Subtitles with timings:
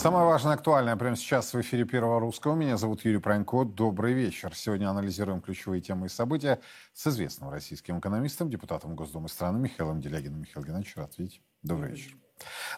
[0.00, 2.54] Самое важное, актуальное прямо сейчас в эфире Первого Русского.
[2.54, 3.64] Меня зовут Юрий Пронько.
[3.64, 4.54] Добрый вечер.
[4.54, 6.58] Сегодня анализируем ключевые темы и события
[6.94, 10.40] с известным российским экономистом, депутатом Госдумы страны Михаилом Делягиным.
[10.40, 11.42] Михаил Геннадьевич, рад видеть.
[11.62, 12.16] Добрый вечер.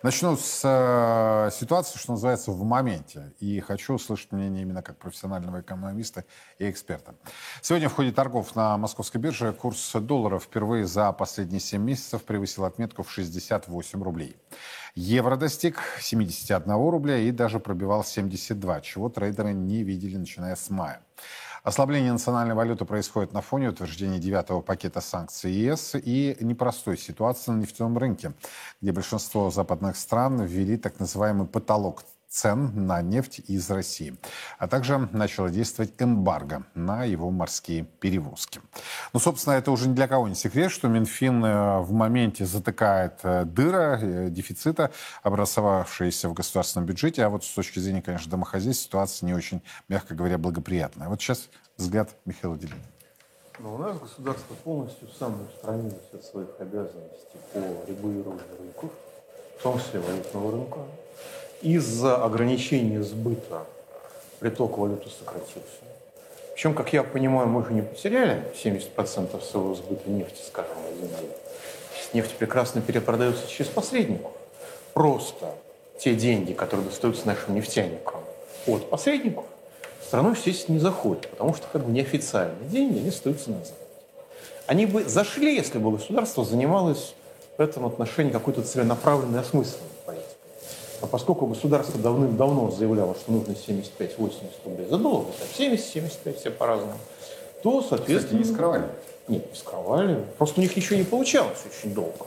[0.03, 3.33] Начну с э, ситуации, что называется, в моменте.
[3.39, 6.25] И хочу услышать мнение именно как профессионального экономиста
[6.59, 7.15] и эксперта.
[7.61, 12.65] Сегодня в ходе торгов на московской бирже курс доллара впервые за последние 7 месяцев превысил
[12.65, 14.37] отметку в 68 рублей.
[14.95, 21.01] Евро достиг 71 рубля и даже пробивал 72, чего трейдеры не видели, начиная с мая.
[21.63, 27.61] Ослабление национальной валюты происходит на фоне утверждения девятого пакета санкций ЕС и непростой ситуации на
[27.61, 28.33] нефтяном рынке,
[28.83, 32.03] где большинство западных стран ввели так называемый потолок
[32.33, 34.17] цен на нефть из России.
[34.59, 38.61] А также начало действовать эмбарго на его морские перевозки.
[39.13, 43.21] Ну, собственно, это уже ни для кого не секрет, что Минфин э, в моменте затыкает
[43.23, 44.91] э, дыра э, дефицита,
[45.23, 47.25] образовавшиеся в государственном бюджете.
[47.25, 51.09] А вот с точки зрения, конечно, домохозяйств ситуация не очень, мягко говоря, благоприятная.
[51.09, 52.81] Вот сейчас взгляд Михаила Делина.
[53.59, 58.91] Но ну, у нас государство полностью самоустранилось от своих обязанностей по регулированию рынков,
[59.59, 60.79] в том числе валютного рынка
[61.63, 63.65] из-за ограничения сбыта
[64.41, 65.63] приток валюты сократился.
[66.55, 71.31] Причем, как я понимаю, мы же не потеряли 70% своего сбыта нефти, скажем, на день.
[72.13, 74.33] Нефть прекрасно перепродается через посредников.
[74.93, 75.55] Просто
[75.99, 78.21] те деньги, которые достаются нашим нефтяникам
[78.67, 79.45] от посредников,
[80.05, 83.77] страной, естественно, не заходят, потому что как бы неофициальные деньги, они остаются на Западе.
[84.67, 87.15] Они бы зашли, если бы государство занималось
[87.57, 89.92] в этом отношении какой-то целенаправленной осмысленной
[91.03, 94.33] а поскольку государство давным-давно заявляло, что нужно 75-80
[94.65, 95.27] рублей за доллар,
[95.59, 96.95] 70-75, все по-разному,
[97.63, 98.41] то, соответственно...
[98.41, 98.85] Кстати, не скрывали?
[99.29, 100.25] Нет, не скрывали.
[100.39, 102.27] Просто у них ничего не получалось очень долго.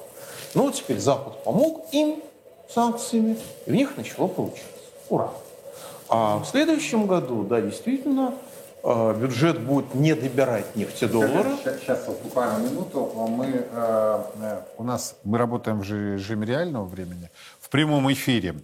[0.54, 2.22] Но вот теперь Запад помог им
[2.70, 4.64] санкциями, и у них начало получаться.
[5.10, 5.32] Ура!
[6.08, 8.36] А в следующем году, да, действительно,
[8.84, 11.58] э, бюджет будет не добирать нефтедоллары.
[11.58, 13.12] Сейчас, сейчас буквально минуту.
[13.28, 17.30] Мы, э, э, у нас, мы работаем в режиме реального времени
[17.66, 18.62] в прямом эфире.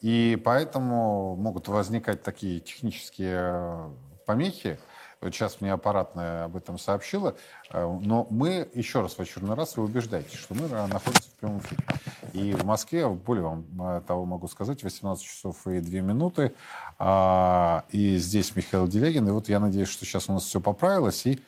[0.00, 3.90] И поэтому могут возникать такие технические э,
[4.26, 4.80] помехи.
[5.20, 7.36] Вот сейчас мне аппаратная об этом сообщила.
[7.70, 11.60] Э, но мы, еще раз в очередной раз, вы убеждаете, что мы находимся в прямом
[11.60, 11.84] эфире.
[12.32, 16.52] И в Москве, более вам э, того могу сказать, 18 часов и 2 минуты.
[16.98, 19.28] А, и здесь Михаил Делегин.
[19.28, 21.40] И вот я надеюсь, что сейчас у нас все поправилось, и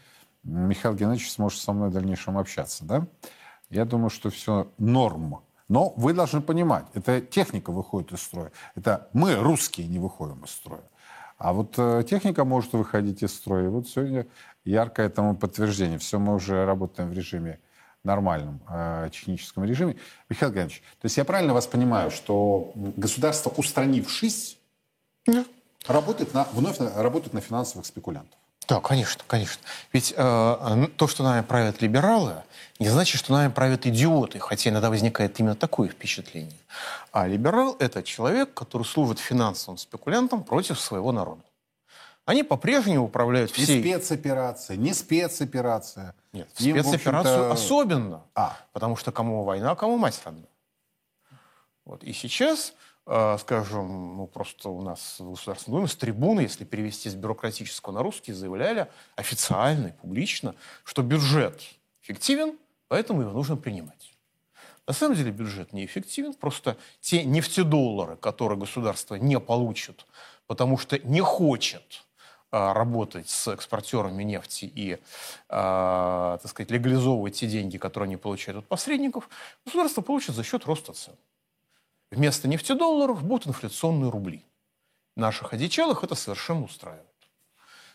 [0.44, 2.84] Михаил Геннадьевич сможет со мной в дальнейшем общаться.
[2.84, 3.04] Да?
[3.68, 5.40] Я думаю, что все норм.
[5.68, 8.52] Но вы должны понимать, это техника выходит из строя.
[8.74, 10.84] Это мы, русские, не выходим из строя.
[11.38, 13.64] А вот э, техника может выходить из строя.
[13.64, 14.26] И вот сегодня
[14.64, 15.98] яркое этому подтверждение.
[15.98, 17.60] Все, мы уже работаем в режиме
[18.04, 19.96] нормальном э, техническом режиме.
[20.28, 24.58] Михаил Геннадьевич, то есть я правильно вас понимаю, что государство, устранившись,
[25.26, 25.44] да.
[25.86, 28.38] работает на, вновь работает на финансовых спекулянтов?
[28.68, 29.62] Да, конечно, конечно.
[29.92, 32.42] Ведь э, то, что нами правят либералы,
[32.78, 36.58] не значит, что нами правят идиоты, хотя иногда возникает именно такое впечатление.
[37.12, 41.42] А либерал– это человек, который служит финансовым спекулянтам против своего народа.
[42.24, 43.82] Они по-прежнему управляют всей...
[43.82, 46.14] Не спецоперация, не спецоперация.
[46.32, 48.22] Нет, Им, спецоперацию особенно.
[48.34, 48.56] А.
[48.72, 50.46] Потому что кому война, а кому мать родна.
[51.84, 52.02] Вот.
[52.02, 52.72] И сейчас
[53.06, 58.02] скажем, ну, просто у нас в Государственном Думе с трибуны, если перевести с бюрократического на
[58.02, 60.54] русский, заявляли официально и публично,
[60.84, 61.60] что бюджет
[62.02, 64.14] эффективен, поэтому его нужно принимать.
[64.86, 70.06] На самом деле бюджет неэффективен, просто те нефтедоллары, которые государство не получит,
[70.46, 72.04] потому что не хочет
[72.50, 74.98] а, работать с экспортерами нефти и,
[75.48, 79.28] а, так сказать, легализовывать те деньги, которые они получают от посредников,
[79.64, 81.14] государство получит за счет роста цен.
[82.14, 84.44] Вместо нефтедолларов будут инфляционные рубли.
[85.16, 87.06] Наших одичалых это совершенно устраивает.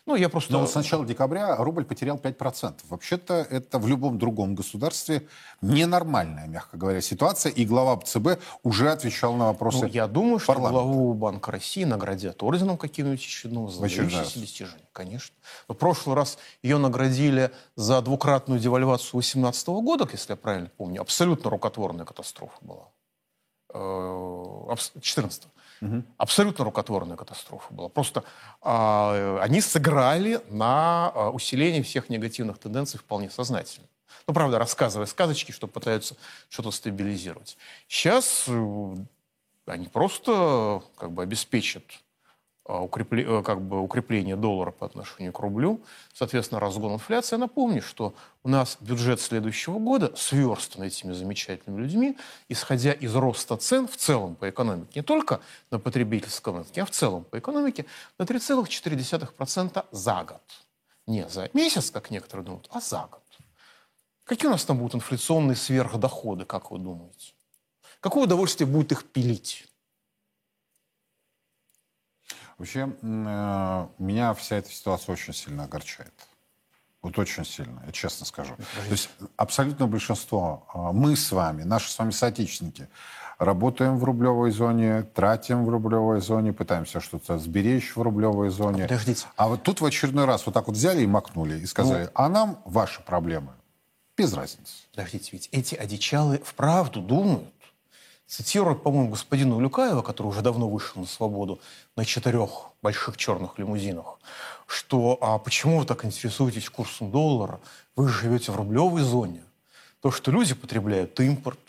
[0.06, 0.52] Ну, я просто...
[0.54, 2.80] Но с начала декабря рубль потерял 5%.
[2.90, 5.28] Вообще-то это в любом другом государстве
[5.62, 7.52] ненормальная, мягко говоря, ситуация.
[7.52, 12.42] И глава ЦБ уже отвечал на вопросы ну, Я думаю, что главу Банка России наградят
[12.42, 14.88] орденом каким-нибудь очередным за выдающиеся достижения.
[14.94, 15.36] Конечно.
[15.68, 21.02] В прошлый раз ее наградили за двукратную девальвацию 2018 года, если я правильно помню.
[21.02, 22.88] Абсолютно рукотворная катастрофа была.
[23.72, 25.44] 14
[25.82, 26.04] э, угу.
[26.18, 27.90] Абсолютно рукотворная катастрофа была.
[27.90, 28.24] Просто
[28.62, 33.88] э, они сыграли на э, усиление всех негативных тенденций вполне сознательно.
[34.28, 36.16] Ну, правда, рассказывая сказочки, что пытаются
[36.50, 37.58] что-то стабилизировать.
[37.88, 38.96] Сейчас э,
[39.66, 42.09] они просто как бы обеспечат а,
[42.78, 45.82] укрепле, э, как бы укрепление доллара по отношению к рублю,
[46.14, 47.36] соответственно, разгон инфляции.
[47.36, 48.14] Я напомню, что
[48.44, 52.18] у нас бюджет следующего года сверстан этими замечательными людьми,
[52.48, 55.40] исходя из роста цен в целом по экономике, не только
[55.72, 57.86] на потребительском рынке, а в целом по экономике,
[58.18, 60.42] на 3,4% за год.
[61.08, 63.24] Не за месяц, как некоторые думают, а за год.
[64.26, 67.34] Какие у нас там будут инфляционные сверхдоходы, как вы думаете?
[68.00, 69.69] Какое удовольствие будет их пилить?
[72.60, 76.14] Вообще, э, меня вся эта ситуация очень сильно огорчает.
[77.02, 78.54] Вот очень сильно, я честно скажу.
[78.58, 82.90] То есть абсолютно большинство, э, мы с вами, наши с вами соотечественники,
[83.38, 88.84] работаем в рублевой зоне, тратим в рублевой зоне, пытаемся что-то сберечь в рублевой зоне.
[88.84, 89.26] Подождите.
[89.38, 92.12] А вот тут в очередной раз вот так вот взяли и макнули и сказали, ну,
[92.14, 93.54] а нам ваши проблемы
[94.18, 94.74] без разницы.
[94.94, 97.48] Подождите, ведь эти одичалы вправду думают,
[98.30, 101.60] цитируют, по-моему, господина Улюкаева, который уже давно вышел на свободу,
[101.96, 104.20] на четырех больших черных лимузинах,
[104.68, 107.60] что а почему вы так интересуетесь курсом доллара?
[107.96, 109.42] Вы же живете в рублевой зоне.
[110.02, 111.60] То, что люди потребляют импорт,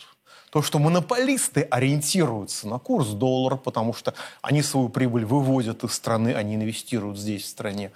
[0.51, 4.13] то, что монополисты ориентируются на курс доллара, потому что
[4.43, 7.91] они свою прибыль выводят из страны, они инвестируют здесь, в стране,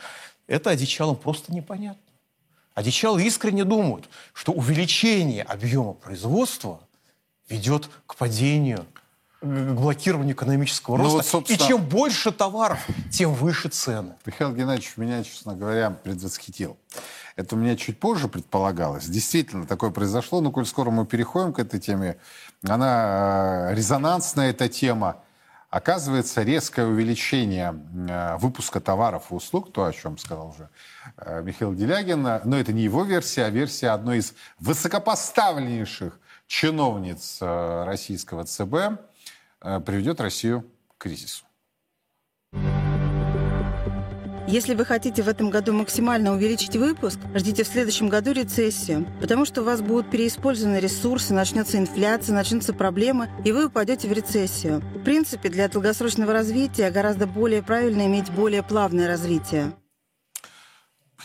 [0.47, 2.01] это одичалам просто непонятно.
[2.73, 6.79] Одичалы искренне думают, что увеличение объема производства–
[7.49, 8.85] ведет к падению,
[9.41, 11.17] к блокированию экономического ну роста.
[11.17, 11.57] Вот, собственно...
[11.57, 14.15] И чем больше товаров, тем выше цены.
[14.25, 16.77] Михаил Геннадьевич меня, честно говоря, предвосхитил.
[17.35, 19.05] Это у меня чуть позже предполагалось.
[19.07, 20.41] Действительно, такое произошло.
[20.41, 22.17] Но коль скоро мы переходим к этой теме,
[22.63, 25.17] она э, резонансная, эта тема.
[25.69, 27.75] Оказывается, резкое увеличение
[28.07, 30.69] э, выпуска товаров и услуг, то, о чем сказал уже
[31.17, 37.83] э, Михаил Делягин, но это не его версия, а версия одной из высокопоставленнейших чиновниц э,
[37.85, 38.99] российского ЦБ
[39.61, 40.65] э, приведет Россию
[40.97, 41.45] к кризису.
[44.47, 49.43] Если вы хотите в этом году максимально увеличить выпуск, ждите в следующем году рецессию, потому
[49.43, 54.81] что у вас будут переиспользованы ресурсы, начнется инфляция, начнутся проблемы, и вы упадете в рецессию.
[54.81, 59.73] В принципе, для долгосрочного развития гораздо более правильно иметь более плавное развитие.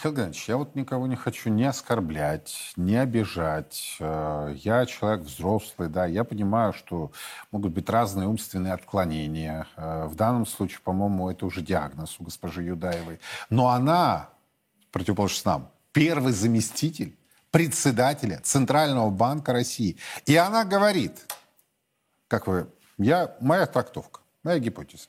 [0.08, 3.96] Геннадьевич, я вот никого не хочу не оскорблять, не обижать.
[4.00, 7.12] Э, я человек взрослый, да, я понимаю, что
[7.52, 9.66] могут быть разные умственные отклонения.
[9.76, 13.20] Э, в данном случае, по-моему, это уже диагноз у госпожи Юдаевой.
[13.50, 14.30] Но она,
[14.90, 17.16] противоположно нам, первый заместитель
[17.50, 19.98] председателя Центрального банка России.
[20.24, 21.32] И она говорит,
[22.28, 25.08] как вы, я, моя трактовка, моя гипотеза.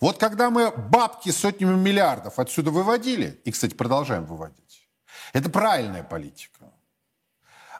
[0.00, 4.88] Вот когда мы бабки сотнями миллиардов отсюда выводили, и, кстати, продолжаем выводить,
[5.32, 6.70] это правильная политика.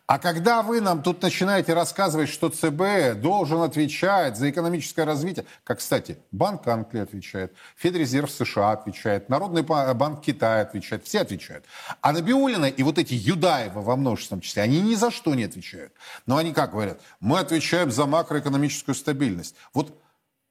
[0.07, 5.79] А когда вы нам тут начинаете рассказывать, что ЦБ должен отвечать за экономическое развитие, как,
[5.79, 11.65] кстати, Банк Англии отвечает, Федрезерв США отвечает, Народный банк Китая отвечает, все отвечают.
[12.03, 15.95] А Набиулина и вот эти Юдаева во множественном числе, они ни за что не отвечают.
[16.27, 17.01] Но они как говорят?
[17.21, 19.57] Мы отвечаем за макроэкономическую стабильность.
[19.73, 19.99] Вот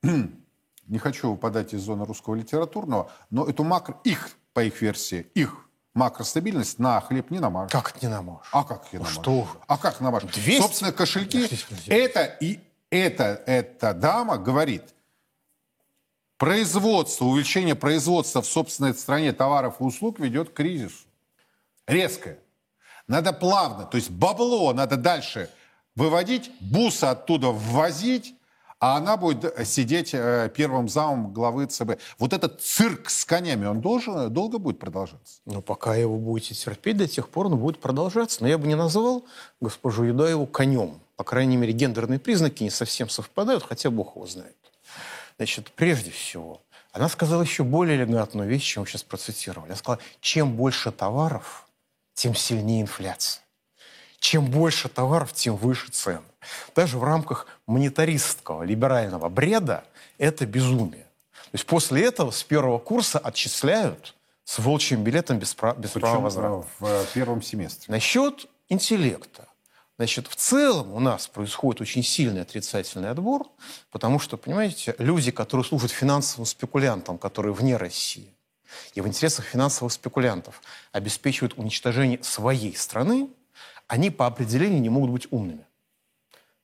[0.87, 5.67] не хочу выпадать из зоны русского литературного, но эту макро, их, по их версии, их
[5.93, 7.71] макростабильность на хлеб не намажешь.
[7.71, 8.49] Как это не намажешь?
[8.51, 9.19] А как не намажешь?
[9.19, 9.47] Что?
[9.67, 10.31] А как намажешь?
[10.31, 10.61] 200...
[10.61, 11.49] Собственно, кошельки,
[11.87, 12.59] это и
[12.93, 14.83] это, эта дама говорит,
[16.37, 21.05] производство, увеличение производства в собственной стране товаров и услуг ведет к кризису.
[21.87, 22.37] Резкое.
[23.07, 25.49] Надо плавно, то есть бабло надо дальше
[25.95, 28.35] выводить, бусы оттуда ввозить,
[28.83, 32.01] а она будет сидеть э, первым замом главы ЦБ.
[32.19, 35.39] Вот этот цирк с конями, он должен, долго будет продолжаться?
[35.45, 38.39] Ну, пока его будете терпеть, до тех пор он будет продолжаться.
[38.41, 39.23] Но я бы не назвал
[39.61, 40.99] госпожу Юдаеву конем.
[41.15, 44.57] По крайней мере, гендерные признаки не совсем совпадают, хотя Бог его знает.
[45.37, 46.61] Значит, прежде всего,
[46.91, 49.69] она сказала еще более элегантную вещь, чем вы сейчас процитировали.
[49.69, 51.69] Она сказала, чем больше товаров,
[52.15, 53.42] тем сильнее инфляция.
[54.23, 56.23] Чем больше товаров, тем выше цены
[56.75, 59.83] даже в рамках монетаристского либерального бреда
[60.17, 61.03] это безумие.
[61.33, 64.15] То есть после этого с первого курса отчисляют
[64.45, 66.65] с волчьим билетом без, прав, без права возврата.
[66.79, 67.91] в э, первом семестре.
[67.91, 69.47] Насчет интеллекта.
[69.97, 73.47] Значит, в целом у нас происходит очень сильный отрицательный отбор,
[73.91, 78.29] потому что, понимаете, люди, которые служат финансовым спекулянтам, которые вне России,
[78.95, 80.61] и в интересах финансовых спекулянтов
[80.93, 83.29] обеспечивают уничтожение своей страны,
[83.87, 85.65] они по определению не могут быть умными.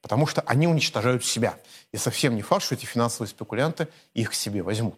[0.02, 1.58] Потому что они уничтожают себя.
[1.92, 4.98] И совсем не факт, что эти финансовые спекулянты их к себе возьмут.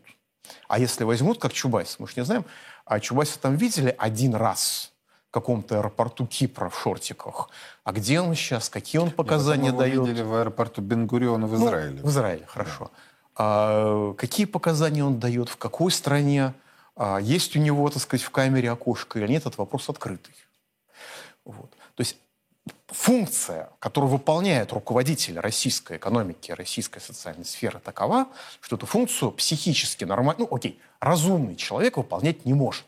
[0.68, 2.46] А если возьмут, как Чубайс, мы же не знаем,
[2.86, 4.92] а Чубайса там видели один раз
[5.30, 7.50] в каком-то аэропорту Кипра в шортиках.
[7.84, 8.70] А где он сейчас?
[8.70, 10.08] Какие он показания Нет, дает?
[10.08, 12.00] видели в аэропорту Бенгуриона в ну, Израиле.
[12.01, 12.92] Ну, в Израиле, хорошо.
[12.92, 13.00] Да.
[13.38, 16.54] а, какие показания он дает, в какой стране,
[16.96, 20.36] а, есть у него, так сказать, в камере окошко или нет, этот вопрос открытый.
[21.46, 21.72] Вот.
[22.88, 28.27] Функция, которую выполняет руководитель российской экономики, российской социальной сферы, такова,
[28.60, 32.86] что эту функцию психически нормально, ну окей, разумный человек выполнять не может.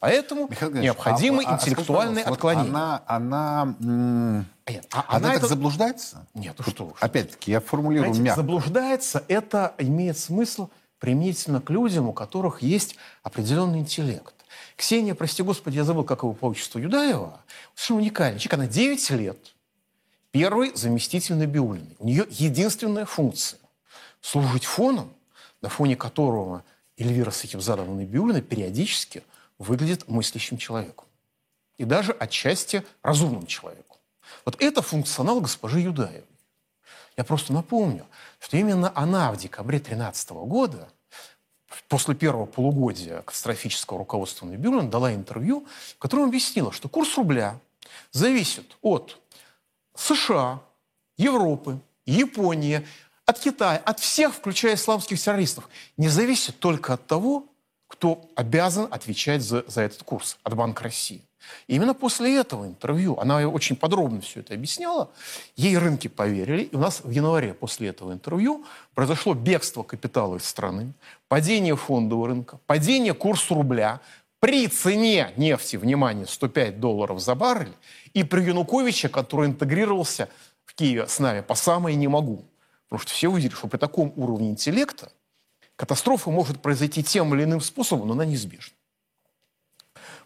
[0.00, 2.72] Поэтому Михаил необходимы а- а интеллектуальные скажите, пожалуйста, отклонения.
[2.72, 4.46] Вот она, она,
[4.92, 6.26] а она, так это- заблуждается?
[6.32, 8.40] Нет, ну что Опять-таки, я формулирую Знаете, мягко.
[8.40, 14.34] заблуждается, это имеет смысл применительно к людям, у которых есть определенный интеллект.
[14.76, 17.40] Ксения, прости господи, я забыл, как его по отчеству Юдаева,
[17.74, 19.54] совершенно уникальный человек, она 9 лет,
[20.30, 21.96] первый заместитель Набиулиной.
[21.98, 23.58] У нее единственная функция–
[24.20, 25.12] служить фоном,
[25.60, 26.64] на фоне которого
[26.96, 29.22] Эльвира Сахибзадовна Набиулина периодически
[29.58, 31.06] выглядит мыслящим человеком.
[31.78, 33.96] И даже отчасти разумным человеком.
[34.44, 36.24] Вот это функционал госпожи Юдаевой.
[37.16, 38.06] Я просто напомню,
[38.38, 40.88] что именно она в декабре 2013 года,
[41.88, 47.58] после первого полугодия катастрофического руководства Набиулина, дала интервью, в котором объяснила, что курс рубля
[48.12, 49.20] зависит от
[49.94, 50.60] США,
[51.16, 52.86] Европы, Японии,
[53.26, 57.46] от Китая, от всех, включая исламских террористов, не зависит только от того,
[57.86, 61.22] кто обязан отвечать за, за этот курс, от Банка России.
[61.66, 65.10] И именно после этого интервью, она очень подробно все это объясняла,
[65.56, 70.44] ей рынки поверили, и у нас в январе после этого интервью произошло бегство капитала из
[70.44, 70.92] страны,
[71.28, 74.00] падение фондового рынка, падение курса рубля,
[74.40, 77.74] при цене нефти, внимание, 105 долларов за баррель,
[78.14, 80.28] и при Януковиче, который интегрировался
[80.64, 82.44] в Киеве с нами по самое не могу.
[82.88, 85.12] Потому что все увидели, что при таком уровне интеллекта
[85.76, 88.74] катастрофа может произойти тем или иным способом, но она неизбежна.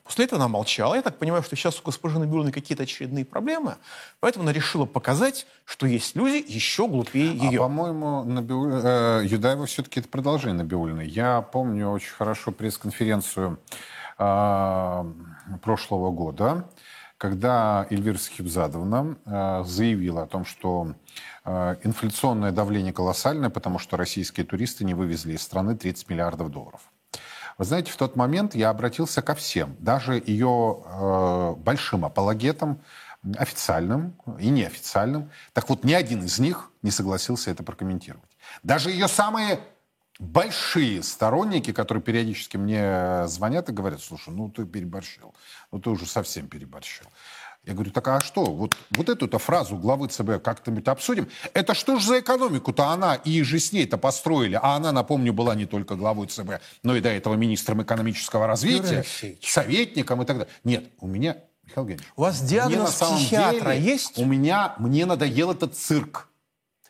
[0.05, 0.95] После этого она молчала.
[0.95, 3.77] Я так понимаю, что сейчас у госпожи Набиулиной какие-то очередные проблемы,
[4.21, 7.61] поэтому она решила показать, что есть люди еще глупее ее.
[7.61, 11.09] А, по-моему, Набиу- э, Юдаева все-таки это продолжение Набиулиной.
[11.09, 13.59] Я помню очень хорошо пресс-конференцию
[14.19, 15.05] э,
[15.63, 16.69] прошлого года,
[17.17, 20.95] когда Эльвира Сахибзадовна э, заявила о том, что
[21.47, 26.83] э, инфляционное давление колоссальное, потому что российские туристы не вывезли из страны 30 миллиардов долларов.
[27.59, 32.81] Вы знаете, в тот момент я обратился ко всем, даже ее э, большим апологетам,
[33.39, 35.31] официальным и неофициальным.
[35.53, 38.29] Так вот, ни один из них не согласился это прокомментировать.
[38.63, 39.61] Даже ее самые
[40.19, 45.35] большие сторонники, которые периодически мне звонят и говорят, слушай, ну ты переборщил,
[45.73, 47.07] ну ты уже совсем переборщил.
[47.67, 48.45] Я говорю, так а что?
[48.45, 51.29] Вот, вот эту-то фразу главы ЦБ как-нибудь обсудим.
[51.55, 54.59] Это что ж за экономику-то она и же с ней-то построили?
[54.61, 59.05] А она, напомню, была не только главой ЦБ, но и до этого министром экономического развития,
[59.43, 60.53] советником и так далее.
[60.65, 64.19] Нет, у меня, Михаил Евгеньевич, У вас диагноз на самом психиатра деле- есть?
[64.19, 66.29] У меня, мне надоел этот цирк.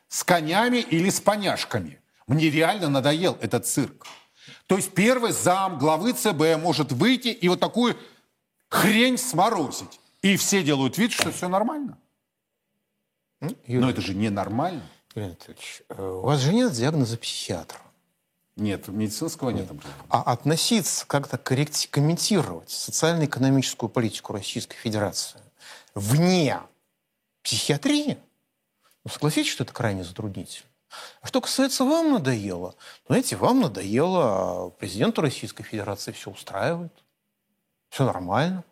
[0.09, 2.01] С конями или с поняшками.
[2.27, 4.07] Мне реально надоел этот цирк.
[4.67, 7.97] То есть первый зам главы ЦБ может выйти и вот такую
[8.69, 10.01] хрень сморозить.
[10.25, 11.99] И все делают вид, что все нормально.
[13.43, 14.83] Юрий, Но это же ненормально.
[15.15, 17.79] Юрий Анатольевич, э, у вас же нет диагноза психиатра.
[18.57, 19.71] Нет, медицинского нет.
[19.71, 20.07] образования.
[20.09, 25.43] А относиться, как-то комментировать социально-экономическую политику Российской Федерации
[25.95, 26.59] вне
[27.43, 28.17] психиатрии,
[29.05, 30.71] ну, согласитесь, что это крайне затруднительно.
[31.21, 32.75] А что касается вам надоело,
[33.09, 36.95] ну, знаете, вам надоело, а президенту Российской Федерации все устраивает.
[37.91, 38.65] Все нормально.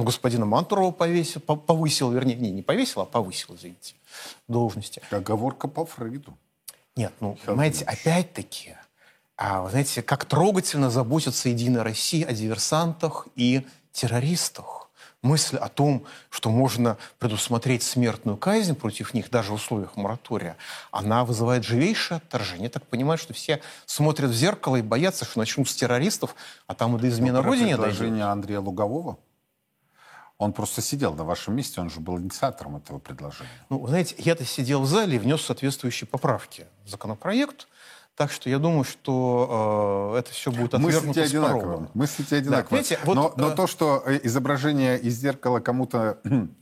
[0.00, 3.94] Он господина Мантурова повесил, по- повысил, вернее, не, не повесил, а повысил, извините,
[4.48, 5.02] должности.
[5.10, 6.38] Оговорка по Фрейду.
[6.96, 8.76] Нет, ну, Михаил понимаете, опять-таки,
[9.36, 14.88] а, вы знаете, как трогательно заботится Единая Россия о диверсантах и террористах.
[15.20, 20.56] Мысль о том, что можно предусмотреть смертную казнь против них даже в условиях моратория,
[20.92, 22.64] она вызывает живейшее отторжение.
[22.64, 26.34] Я так понимаю, что все смотрят в зеркало и боятся, что начнут с террористов,
[26.66, 27.98] а там и до измены Про Родине дойдет.
[27.98, 29.18] предложение Андрея Лугового.
[30.40, 33.50] Он просто сидел на вашем месте, он же был инициатором этого предложения.
[33.68, 37.68] Ну, знаете, я-то сидел в зале и внес соответствующие поправки в законопроект,
[38.16, 41.58] так что я думаю, что э, это все будет Мыслите отвергнуто порога.
[41.58, 41.90] одинаково.
[41.92, 42.68] Мыслите одинаково.
[42.68, 46.18] понимаете, вот, но, но э, то, что э, изображение из зеркала кому-то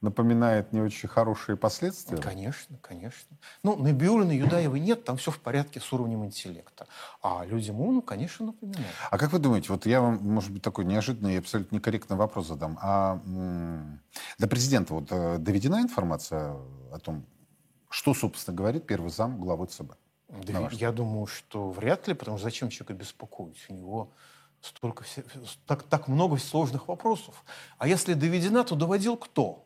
[0.00, 2.18] напоминает не очень хорошие последствия.
[2.18, 3.36] Конечно, конечно.
[3.62, 6.86] Ну, Набиулина, Юдаевой нет, там все в порядке с уровнем интеллекта.
[7.22, 8.86] А людям умным, конечно, напоминает.
[9.10, 12.46] А как вы думаете, вот я вам, может быть, такой неожиданный и абсолютно некорректный вопрос
[12.48, 12.78] задам.
[12.82, 13.20] А
[14.38, 16.52] до президента вот э, доведена информация
[16.92, 17.24] о том,
[17.88, 19.92] что, собственно, говорит первый зам главы ЦБ?
[20.28, 23.64] Да На я думаю, что вряд ли, потому что зачем человека беспокоить?
[23.68, 24.12] У него
[24.60, 25.22] столько все-
[25.66, 27.44] так, так много сложных вопросов.
[27.78, 29.65] А если доведена, то доводил кто?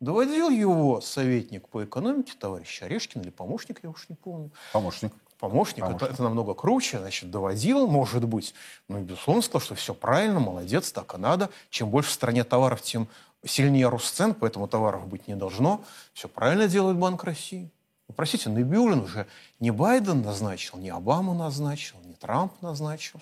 [0.00, 4.50] Доводил его советник по экономике, товарищ Орешкин, или помощник, я уж не помню.
[4.72, 5.12] Помощник.
[5.38, 6.02] Помощник, Помощник.
[6.02, 8.54] Это, это намного круче, значит, доводил, может быть.
[8.88, 11.50] Но, безусловно, сказал, что все правильно, молодец, так и надо.
[11.70, 13.08] Чем больше в стране товаров, тем
[13.44, 15.82] сильнее рост цен, поэтому товаров быть не должно.
[16.12, 17.70] Все правильно делает Банк России.
[18.08, 19.26] Ну, простите, Набиулин уже
[19.60, 23.20] не Байден назначил, не Обама назначил, не Трамп назначил.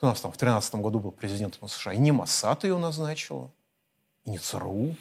[0.00, 3.50] У нас там в 2013 году был президентом США, и не Моссад ее назначила,
[4.24, 4.96] и не ЦРУ.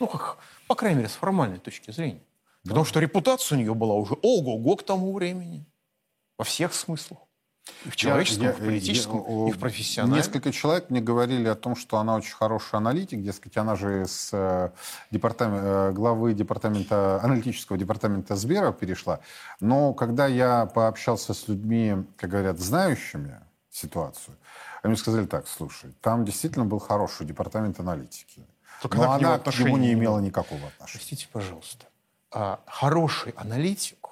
[0.00, 2.22] Ну, как, по крайней мере, с формальной точки зрения.
[2.64, 5.64] Потому что репутация у нее была уже ого-го к тому времени.
[6.38, 7.18] Во всех смыслах.
[7.86, 10.18] И в человеческом, Я- и в политическом, я- и в профессиональном.
[10.18, 14.30] Несколько человек мне говорили о том, что она очень хороший аналитик, дескать, она же с
[14.32, 14.70] э,
[15.10, 19.20] департамент- э, главы департамента, аналитического департамента Сбера перешла.
[19.60, 24.36] Но когда я пообщался с людьми, как говорят, знающими ситуацию,
[24.82, 28.46] они мне сказали так, слушай, там действительно был хороший департамент аналитики.
[28.88, 30.18] Только но она к нему она к нему не имела.
[30.20, 30.98] никакого отношения.
[30.98, 31.86] Простите, пожалуйста.
[32.30, 34.08] А хороший аналитик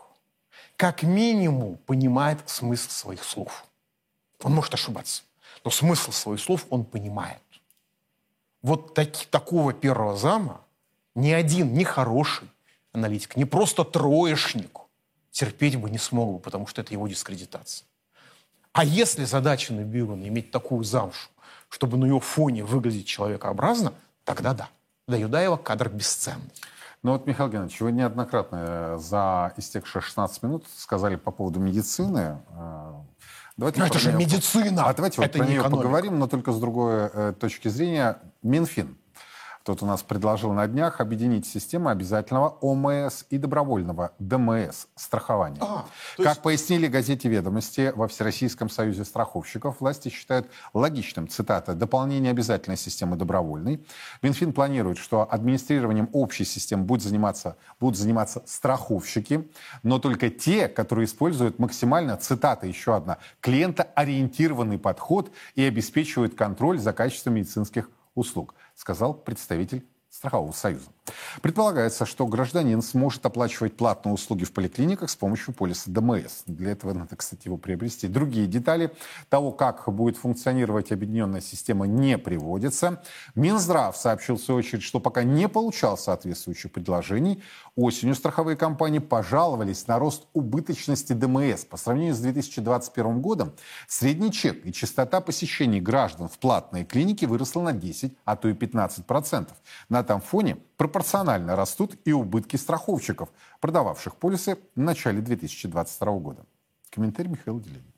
[0.76, 3.67] как минимум понимает смысл своих слов.
[4.43, 5.25] Он может ошибаться,
[5.62, 7.43] но смысл своих слов он понимает.
[8.62, 10.62] Вот таки- такого первого зама
[11.14, 12.49] ни один, ни хороший
[12.93, 14.79] аналитик, не просто троечник
[15.31, 17.87] терпеть бы не смог бы, потому что это его дискредитация.
[18.73, 21.29] А если задача Набиулина иметь такую замшу,
[21.69, 23.93] чтобы на ее фоне выглядеть человекообразно,
[24.25, 24.69] тогда да.
[25.09, 26.50] Для Юдаева кадр бесценный.
[27.02, 32.38] Ну вот, Михаил Геннадьевич, вы неоднократно э, за истекшие 16 минут сказали по поводу медицины.
[32.57, 32.93] э,
[33.57, 34.85] Давайте Но это же неё- медицина.
[34.87, 35.83] А давайте вот это про не нее экономика.
[35.83, 38.19] поговорим, но только с другой э, точки зрения.
[38.43, 38.97] Минфин.
[39.64, 45.59] Тут у нас предложил на днях объединить системы обязательного ОМС и добровольного ДМС страхования.
[45.61, 45.85] А,
[46.16, 52.76] как есть- пояснили газете «Ведомости», во Всероссийском союзе страховщиков власти считают логичным, цитата, «дополнение обязательной
[52.76, 53.86] системы добровольной».
[54.21, 59.49] Минфин планирует, что администрированием общей системы будут заниматься, будут заниматься страховщики,
[59.84, 66.93] но только те, которые используют максимально, цитата еще одна, клиентоориентированный подход и обеспечивают контроль за
[66.93, 69.87] качеством медицинских услуг, сказал представитель
[70.23, 70.87] Страхового союза.
[71.41, 76.45] Предполагается, что гражданин сможет оплачивать платные услуги в поликлиниках с помощью полиса ДМС.
[76.47, 78.06] Для этого надо, кстати, его приобрести.
[78.06, 78.93] Другие детали
[79.28, 83.02] того, как будет функционировать объединенная система, не приводятся.
[83.35, 87.43] Минздрав сообщил, в свою очередь, что пока не получал соответствующих предложений.
[87.75, 91.65] Осенью страховые компании пожаловались на рост убыточности ДМС.
[91.65, 93.54] По сравнению с 2021 годом
[93.89, 98.54] средний чек и частота посещений граждан в платные клиники выросла на 10, а то и
[98.54, 99.56] 15 процентов.
[99.89, 106.44] На этом фоне пропорционально растут и убытки страховщиков, продававших полисы в начале 2022 года.
[106.90, 107.92] Комментарий Михаила Делянина.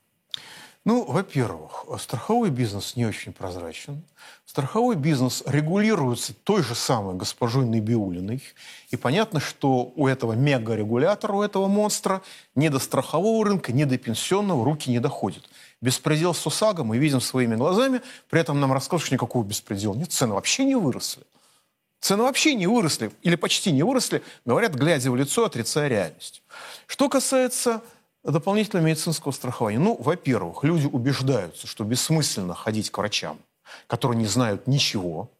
[0.85, 4.03] Ну, во-первых, страховой бизнес не очень прозрачен.
[4.45, 8.43] Страховой бизнес регулируется той же самой госпожой Набиулиной.
[8.91, 12.21] И понятно, что у этого мега-регулятора, у этого монстра,
[12.53, 15.49] ни до страхового рынка, ни до пенсионного руки не доходят.
[15.81, 20.11] Беспредел с ОСАГО мы видим своими глазами, при этом нам рассказывают, что никакого беспредела нет,
[20.11, 21.23] цены вообще не выросли.
[22.05, 26.43] Цены вообще не выросли, или почти не выросли, говорят, глядя в лицо, отрицая реальность.
[26.85, 27.81] Что касается
[28.23, 29.79] дополнительного медицинского страхования.
[29.79, 33.39] Ну, во-первых, люди убеждаются, что бессмысленно ходить к врачам,
[33.87, 35.31] которые не знают ничего,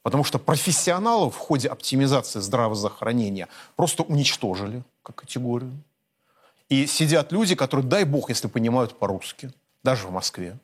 [0.00, 5.72] потому что профессионалов в ходе оптимизации здравоохранения просто уничтожили как категорию.
[6.70, 9.52] И сидят люди, которые, дай бог, если понимают по-русски,
[9.84, 10.56] даже в Москве.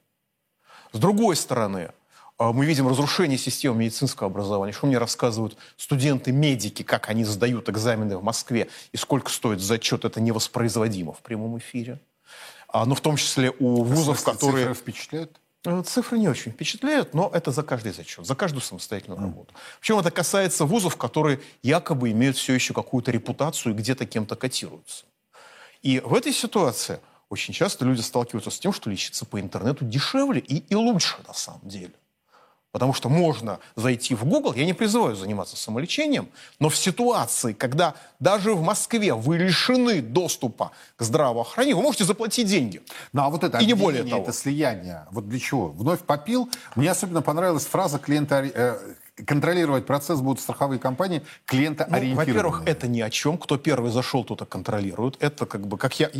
[0.92, 1.90] С другой стороны,
[2.38, 4.72] мы видим разрушение системы медицинского образования.
[4.72, 10.20] Что мне рассказывают студенты-медики, как они сдают экзамены в Москве и сколько стоит зачет, это
[10.20, 12.00] невоспроизводимо в прямом эфире.
[12.68, 14.74] А, но в том числе у вузов, Цифры которые...
[14.74, 15.38] впечатляют?
[15.64, 19.54] Э, Цифры не очень впечатляют, но это за каждый зачет, за каждую самостоятельную работу.
[19.80, 25.04] Причем это касается вузов, которые якобы имеют все еще какую-то репутацию и где-то кем-то котируются.
[25.82, 30.40] И в этой ситуации очень часто люди сталкиваются с тем, что лечиться по интернету дешевле
[30.40, 31.92] и, и лучше на самом деле.
[32.72, 37.94] Потому что можно зайти в Google, я не призываю заниматься самолечением, но в ситуации, когда
[38.18, 42.80] даже в Москве вы лишены доступа к здравоохранению, вы можете заплатить деньги.
[43.12, 44.22] Ну, а вот это И не более того.
[44.22, 45.68] это слияние, вот для чего?
[45.68, 46.48] Вновь попил.
[46.74, 48.42] Мне особенно понравилась фраза клиента...
[48.42, 48.78] э,
[49.26, 52.26] контролировать процесс будут страховые компании Ну, клиентоориентированные.
[52.34, 53.36] во-первых, это ни о чем.
[53.36, 55.22] Кто первый зашел, тот и контролирует.
[55.22, 56.10] Это как бы, как я...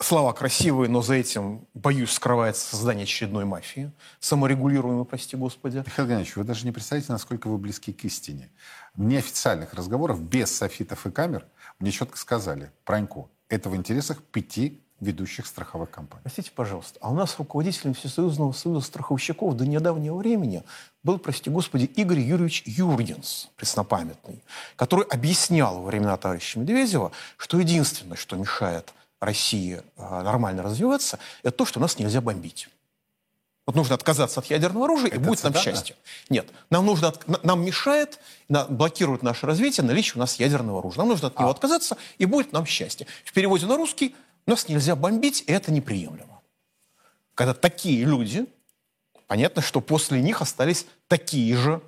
[0.00, 3.92] Слова красивые, но за этим, боюсь, скрывается создание очередной мафии.
[4.18, 5.84] Саморегулируемой, прости господи.
[5.86, 8.50] Михаил Геннадьевич, вы даже не представляете, насколько вы близки к истине.
[8.94, 11.46] В неофициальных разговорах, без софитов и камер,
[11.78, 16.22] мне четко сказали, Пронько, это в интересах пяти ведущих страховых компаний.
[16.22, 20.64] Простите, пожалуйста, а у нас руководителем Всесоюзного союза страховщиков до недавнего времени
[21.02, 24.42] был, прости господи, Игорь Юрьевич Юргенс, преснопамятный,
[24.76, 28.92] который объяснял во времена товарища Медведева, что единственное, что мешает
[29.24, 32.68] России э, нормально развиваться, это то, что нас нельзя бомбить.
[33.66, 35.58] Вот нужно отказаться от ядерного оружия, Это и будет нам цитата?
[35.60, 35.96] счастье.
[36.28, 40.98] Нет, нам нужно от- на- нам мешает, блокирует наше развитие наличие у нас ядерного оружия.
[40.98, 43.06] Нам нужно от него отказаться, и будет нам счастье.
[43.24, 44.14] В переводе на русский
[44.46, 46.42] нас нельзя бомбить, и это неприемлемо.
[47.34, 48.44] Когда такие люди,
[49.28, 51.80] понятно, что после них остались такие же,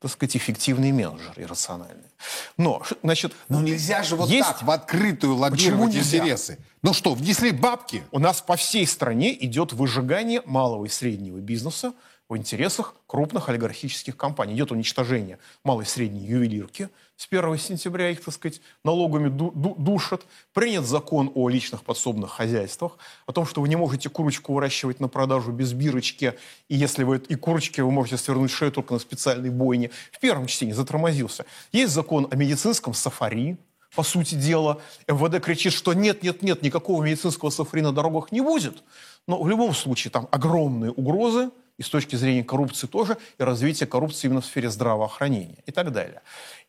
[0.00, 2.10] так сказать, эффективные менеджеры, иррациональные.
[2.56, 6.58] Но, значит, Ну нельзя же вот Есть- так в открытую лоббировать интересы.
[6.82, 8.02] Ну что, внесли бабки?
[8.10, 11.92] У нас по всей стране идет выжигание малого и среднего бизнеса
[12.30, 14.54] в интересах крупных олигархических компаний.
[14.54, 16.88] Идет уничтожение малой и средней ювелирки.
[17.16, 20.24] С 1 сентября их, так сказать, налогами ду- ду- душат.
[20.54, 25.08] Принят закон о личных подсобных хозяйствах, о том, что вы не можете курочку выращивать на
[25.08, 26.34] продажу без бирочки,
[26.68, 29.90] и если вы и курочки вы можете свернуть шею только на специальной бойне.
[30.12, 31.46] В первом чтении затормозился.
[31.72, 33.58] Есть закон о медицинском сафари,
[33.96, 34.80] по сути дела.
[35.08, 38.84] МВД кричит, что нет, нет, нет, никакого медицинского сафари на дорогах не будет.
[39.26, 43.86] Но в любом случае там огромные угрозы, и с точки зрения коррупции тоже, и развития
[43.86, 46.20] коррупции именно в сфере здравоохранения и так далее.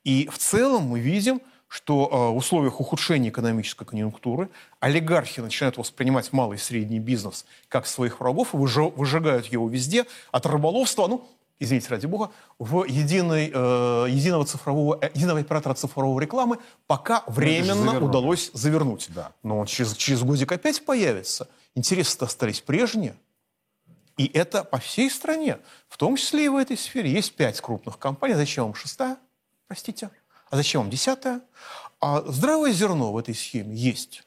[0.05, 6.31] И в целом мы видим, что э, в условиях ухудшения экономической конъюнктуры олигархи начинают воспринимать
[6.31, 11.27] малый и средний бизнес как своих врагов и выжи- выжигают его везде, от рыболовства, ну,
[11.59, 17.75] извините, ради бога, в единой, э, единого, цифрового, э, единого оператора цифровой рекламы пока временно
[17.75, 18.03] завернули.
[18.05, 19.07] удалось завернуть.
[19.09, 19.33] Да.
[19.43, 21.49] Но он через, через годик опять появится.
[21.75, 23.13] Интересы-то остались прежние.
[24.17, 27.11] И это по всей стране, в том числе и в этой сфере.
[27.11, 28.35] Есть пять крупных компаний.
[28.35, 29.17] Зачем вам шестая?
[29.67, 30.09] Простите.
[30.49, 31.41] А зачем вам десятая?
[31.99, 34.23] А здравое зерно в этой схеме есть.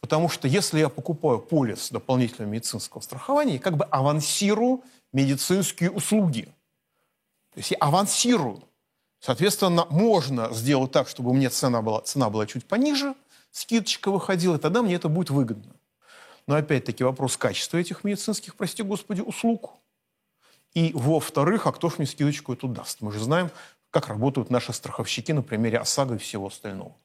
[0.00, 6.44] Потому что если я покупаю полис дополнительного медицинского страхования, я как бы авансирую медицинские услуги.
[7.54, 8.62] То есть я авансирую.
[9.20, 13.14] Соответственно, можно сделать так, чтобы мне цена была, цена была чуть пониже,
[13.50, 15.74] скидочка выходила, и тогда мне это будет выгодно.
[16.48, 19.74] Но опять-таки вопрос качества этих медицинских, прости господи, услуг.
[20.72, 23.02] И во-вторых, а кто ж мне скидочку эту даст?
[23.02, 23.50] Мы же знаем,
[23.90, 26.96] как работают наши страховщики на примере ОСАГО и всего остального.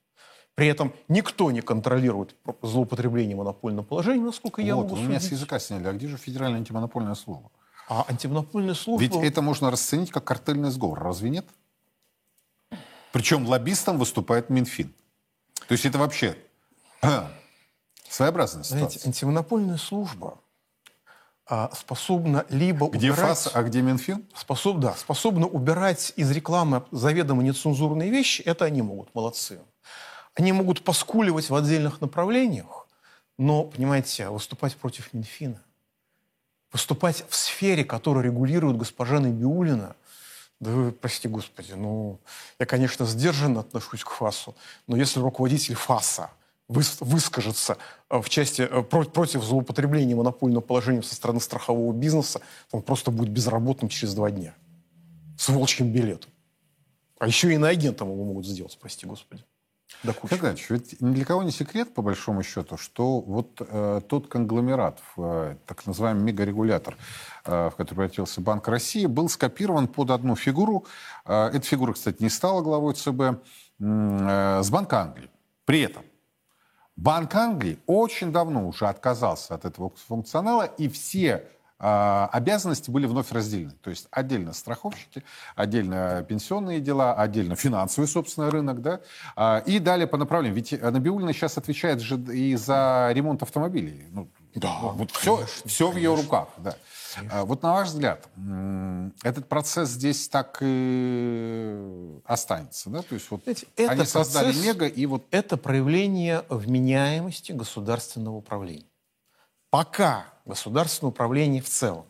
[0.55, 5.23] При этом никто не контролирует злоупотребление монопольного положения, насколько я вот, могу вы меня с
[5.23, 5.39] судить.
[5.39, 5.87] языка сняли.
[5.87, 7.51] А где же федеральная антимонопольная служба?
[7.89, 9.01] А антимонопольная служба...
[9.01, 11.45] Ведь это можно расценить как картельный сговор, разве нет?
[13.11, 14.93] Причем лоббистом выступает Минфин.
[15.67, 16.37] То есть это вообще
[18.13, 19.09] своеобразная Знаете, ситуация.
[19.09, 20.37] антимонопольная служба
[21.47, 23.37] а, способна либо Где убирать...
[23.39, 24.25] ФАС, а где Минфин?
[24.35, 29.59] Способ, да, способны убирать из рекламы заведомо нецензурные вещи, это они могут, молодцы.
[30.35, 32.87] Они могут поскуливать в отдельных направлениях,
[33.37, 35.61] но, понимаете, выступать против Минфина,
[36.71, 39.95] выступать в сфере, которую регулирует госпожа Набиулина,
[40.59, 42.19] да вы, прости господи, ну,
[42.59, 44.55] я, конечно, сдержанно отношусь к ФАСу,
[44.87, 46.29] но если руководитель ФАСа
[46.67, 47.77] выскажется
[48.09, 53.11] э, в части э, про- против злоупотребления монопольным положением со стороны страхового бизнеса, он просто
[53.11, 54.55] будет безработным через два дня.
[55.37, 56.31] С волчьим билетом.
[57.19, 59.43] А еще и на агентом его могут сделать, прости господи.
[60.01, 64.27] Да Геннадьевич, ведь ни для кого не секрет, по большому счету, что вот э, тот
[64.27, 66.97] конгломерат, э, так называемый мегарегулятор,
[67.45, 70.85] э, в который превратился Банк России, был скопирован под одну фигуру.
[71.25, 73.21] Э, эта фигура, кстати, не стала главой ЦБ,
[73.79, 75.29] э, с Банка Англии.
[75.65, 76.03] При этом
[76.95, 81.43] Банк Англии очень давно уже отказался от этого функционала, и все
[81.85, 83.73] а, обязанности были вновь разделены.
[83.81, 85.23] То есть отдельно страховщики,
[85.55, 89.01] отдельно пенсионные дела, отдельно финансовый, собственно, рынок, да,
[89.35, 90.55] А, и далее по направлениям.
[90.55, 94.05] Ведь Набиулина сейчас отвечает же и за ремонт автомобилей.
[94.11, 96.75] Ну, Да, вот все, все в ее руках, да.
[97.31, 98.27] А, Вот на ваш взгляд,
[99.23, 103.01] этот процесс здесь так и останется, да?
[103.01, 108.35] То есть вот Знаете, это они создали процесс- мега, и вот Это проявление вменяемости государственного
[108.35, 108.85] управления.
[109.69, 112.05] Пока государственное управление в целом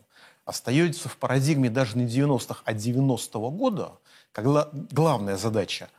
[0.46, 3.94] остается в парадигме даже не 90-х, а 90-го года,
[4.34, 5.90] когда главная задача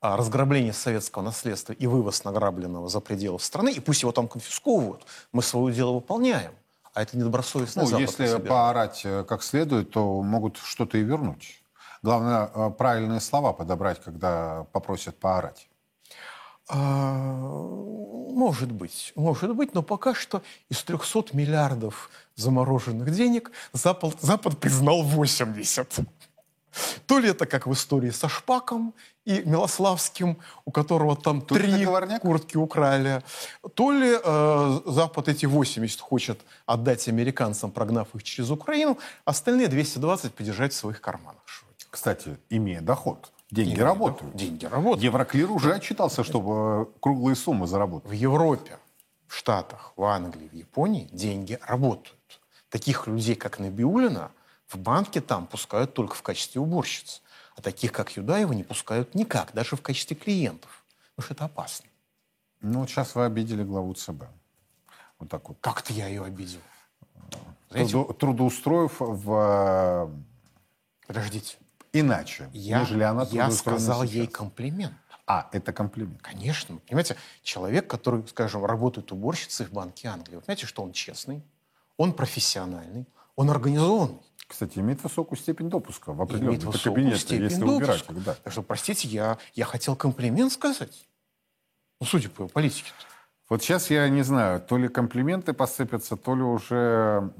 [0.00, 5.06] а, разграбление советского наследства и вывоз награбленного за пределы страны, и пусть его там конфисковывают,
[5.32, 6.52] мы свое дело выполняем.
[6.96, 11.62] А это недобросовестный Ну, Запад если поорать э, как следует, то могут что-то и вернуть.
[12.02, 15.68] Главное, э, правильные слова подобрать, когда попросят поорать.
[16.70, 17.12] А,
[18.32, 25.02] Может быть, может быть, но пока что из 300 миллиардов замороженных денег Запад, Запад признал
[25.02, 25.98] 80.
[27.06, 31.84] То ли это как в истории со Шпаком и Милославским, у которого там Тут три
[32.20, 33.22] куртки украли.
[33.74, 40.32] То ли э, Запад эти 80 хочет отдать американцам, прогнав их через Украину, остальные 220
[40.34, 41.42] подержать в своих карманах.
[41.90, 44.32] Кстати, имея доход, деньги Деньги работают.
[44.32, 45.02] доход- деньги работают.
[45.04, 48.10] Евроклир уже отчитался, чтобы э, круглые суммы заработать.
[48.10, 48.78] В Европе,
[49.26, 52.40] в Штатах, в Англии, в Японии деньги работают.
[52.68, 54.30] Таких людей, как Набиулина,
[54.68, 57.22] в банке там пускают только в качестве уборщиц.
[57.56, 60.84] А таких, как Юдаева, не пускают никак, даже в качестве клиентов.
[61.14, 61.86] Потому что это опасно.
[62.60, 64.24] Ну, вот сейчас вы обидели главу ЦБ.
[65.18, 65.56] Вот так вот.
[65.60, 66.60] Как-то я ее обидел.
[67.70, 70.10] Трудо- трудоустроив в,
[71.06, 71.56] подождите.
[71.92, 74.14] э, иначе, Я, нежели она я сказал сейчас.
[74.14, 74.94] ей комплимент.
[75.26, 76.22] А, это комплимент.
[76.22, 76.78] Конечно.
[76.86, 81.42] Понимаете, человек, который, скажем, работает уборщицей в Банке Англии, вы знаете, что он честный,
[81.96, 84.20] он профессиональный, он организованный.
[84.46, 87.08] Кстати, имеет высокую степень допуска в кабинеты, степень
[87.44, 88.12] если убирать допуска.
[88.12, 88.24] их.
[88.24, 88.34] Да.
[88.34, 91.06] Так что, простите, я, я хотел комплимент сказать.
[92.00, 92.90] Ну, судя по политике.
[93.48, 97.32] Вот сейчас я не знаю, то ли комплименты посыпятся, то ли уже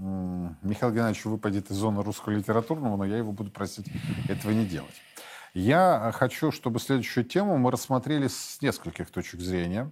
[0.62, 3.87] Михаил Геннадьевич выпадет из зоны русского литературного, но я его буду просить
[4.29, 4.95] этого не делать.
[5.53, 9.90] Я хочу, чтобы следующую тему мы рассмотрели с нескольких точек зрения.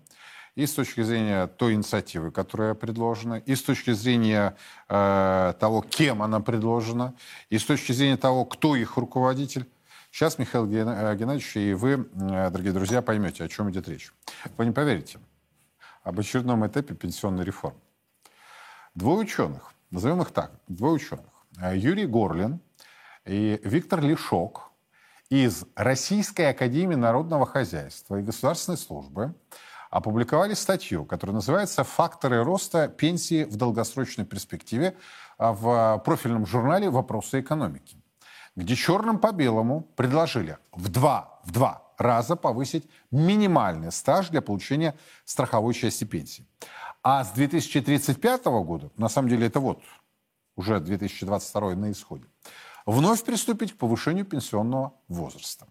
[0.54, 4.56] И с точки зрения той инициативы, которая предложена, и с точки зрения
[4.88, 7.14] э, того, кем она предложена,
[7.50, 9.68] и с точки зрения того, кто их руководитель.
[10.12, 14.12] Сейчас, Михаил э, Геннадьевич, и вы, э, дорогие друзья, поймете, о чем идет речь.
[14.56, 15.18] Вы не поверите
[16.04, 17.80] об очередном этапе пенсионной реформы.
[18.94, 21.26] Двое ученых, назовем их так, двое ученых,
[21.60, 22.60] э, Юрий Горлин
[23.24, 24.70] и Виктор Лешок
[25.30, 29.34] из Российской Академии Народного Хозяйства и Государственной Службы
[29.94, 34.96] опубликовали статью, которая называется «Факторы роста пенсии в долгосрочной перспективе»
[35.38, 37.96] а, в профильном журнале «Вопросы экономики»,
[38.56, 44.96] где черным по белому предложили в два, в два раза повысить минимальный стаж для получения
[45.24, 46.44] страховой части пенсии.
[47.04, 49.80] А с 2035 года, на самом деле это вот
[50.56, 52.26] уже 2022 на исходе,
[52.84, 55.68] вновь приступить к повышению пенсионного возраста.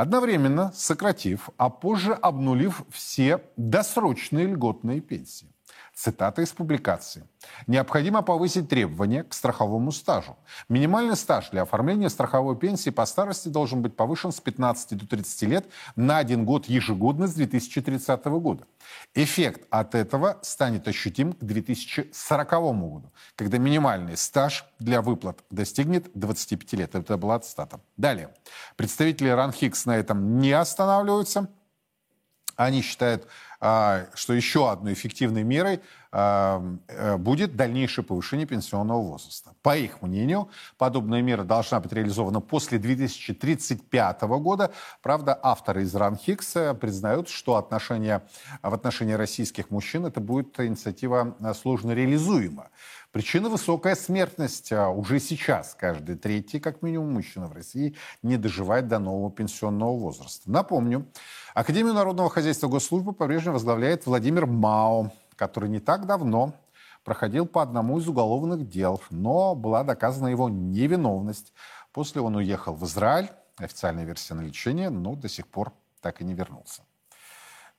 [0.00, 5.48] Одновременно сократив, а позже обнулив все досрочные льготные пенсии.
[6.02, 7.28] Цитата из публикации.
[7.66, 10.34] Необходимо повысить требования к страховому стажу.
[10.70, 15.42] Минимальный стаж для оформления страховой пенсии по старости должен быть повышен с 15 до 30
[15.42, 18.64] лет на один год ежегодно с 2030 года.
[19.14, 26.72] Эффект от этого станет ощутим к 2040 году, когда минимальный стаж для выплат достигнет 25
[26.72, 26.94] лет.
[26.94, 27.78] Это была цитата.
[27.98, 28.34] Далее.
[28.76, 31.50] Представители РАНХИКС на этом не останавливаются.
[32.60, 33.26] Они считают,
[33.58, 35.80] а, что еще одной эффективной мерой
[36.12, 39.54] а, э, будет дальнейшее повышение пенсионного возраста.
[39.62, 44.72] По их мнению, подобная мера должна быть реализована после 2035 года.
[45.00, 48.22] Правда, авторы из РАНХИКС э, признают, что отношения,
[48.62, 52.68] в отношении российских мужчин это будет инициатива э, сложно реализуема.
[53.12, 54.72] Причина– высокая смертность.
[54.72, 59.96] А Уже сейчас каждый третий, как минимум, мужчина в России не доживает до нового пенсионного
[59.98, 60.48] возраста.
[60.48, 61.06] Напомню,
[61.52, 66.54] Академию народного хозяйства госслужбы по-прежнему возглавляет Владимир Мао, который не так давно
[67.02, 71.52] проходил по одному из уголовных дел, но была доказана его невиновность.
[71.92, 76.24] После он уехал в Израиль, официальная версия на лечение, но до сих пор так и
[76.24, 76.82] не вернулся.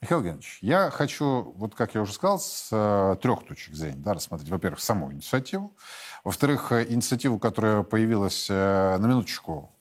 [0.02, 4.16] Михаил Геннадьевич, я хочу, вот как я уже сказал, с э, трех точек зрения да,
[4.16, 4.50] рассмотреть.
[4.50, 5.76] Во-первых, саму инициативу.
[6.24, 9.72] Во-вторых, э, инициативу, которая появилась э, на минуточку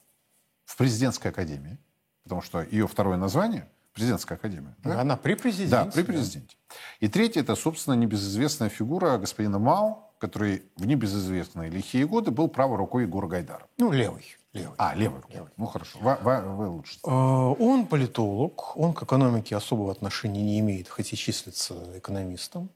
[0.67, 1.79] в президентской академии,
[2.25, 4.77] потому что ее второе название– президентская академия.
[4.85, 5.01] да?
[5.01, 5.71] Она при президенте.
[5.71, 6.57] Да, при президенте.
[7.01, 12.77] И третье, это, собственно, небезызвестная фигура господина Мао, который в небезызвестные лихие годы был правой
[12.77, 13.67] рукой Егора Гайдара.
[13.79, 14.37] Ну, левый.
[14.53, 14.75] Левый.
[14.79, 15.49] А, левой рукой.
[15.57, 15.99] Ну, хорошо.
[16.01, 16.99] Вы, вы- вы лучше.
[17.05, 22.69] Э, Он политолог, он к экономике особого отношения не имеет, хоть и числится экономистом.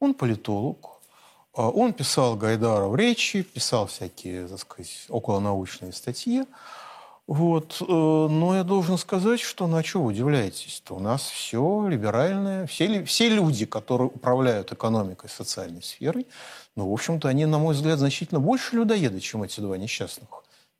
[0.00, 0.98] Он политолог,
[1.56, 6.44] Э, он писал Гайдара в речи, писал всякие, так сказать, околонаучные статьи.
[7.26, 7.76] Вот.
[7.80, 10.94] э, Но я должен сказать, что на что вы удивляетесь-то?
[10.94, 16.26] У нас все либеральное, все, все люди, которые управляют экономикой, социальной сферой,
[16.76, 20.28] ну, в общем-то, они, на мой взгляд, значительно больше людоеды, чем эти два несчастных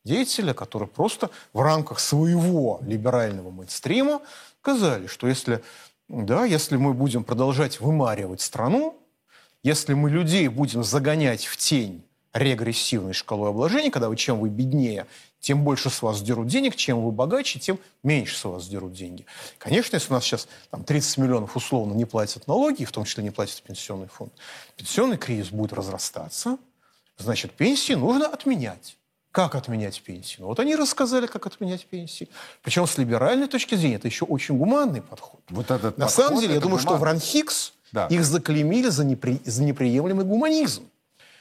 [0.05, 4.21] деятеля, которые просто в рамках своего либерального мейнстрима
[4.61, 5.63] сказали, что если,
[6.09, 8.97] да, если мы будем продолжать вымаривать страну,
[9.63, 15.07] если мы людей будем загонять в тень регрессивной шкалой обложения, когда вы чем вы беднее,
[15.41, 19.25] тем больше с вас дерут денег, чем вы богаче, тем меньше с вас дерут деньги.
[19.59, 23.25] Конечно, если у нас сейчас там, 30 миллионов условно не платят налоги, в том числе
[23.25, 24.33] не платят пенсионный фонд,
[24.77, 26.59] пенсионный кризис будет разрастаться,
[27.17, 28.97] значит, пенсии нужно отменять.
[29.33, 30.37] Как отменять пенсии?
[30.41, 32.29] Ну, вот они рассказали, как отменять пенсии.
[32.63, 35.41] Причем с либеральной точки зрения это еще очень гуманный подход.
[35.51, 37.01] Вот этот На подход, самом деле, я думаю, что гуманно.
[37.01, 38.07] в Ранхикс Да.
[38.07, 40.89] их заклеймили за, непри- за неприемлемый гуманизм.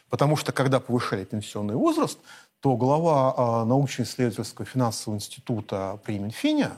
[0.09, 2.19] Потому что, когда повышали пенсионный возраст,
[2.59, 6.71] то глава а, научно-исследовательского финансового института при Минфине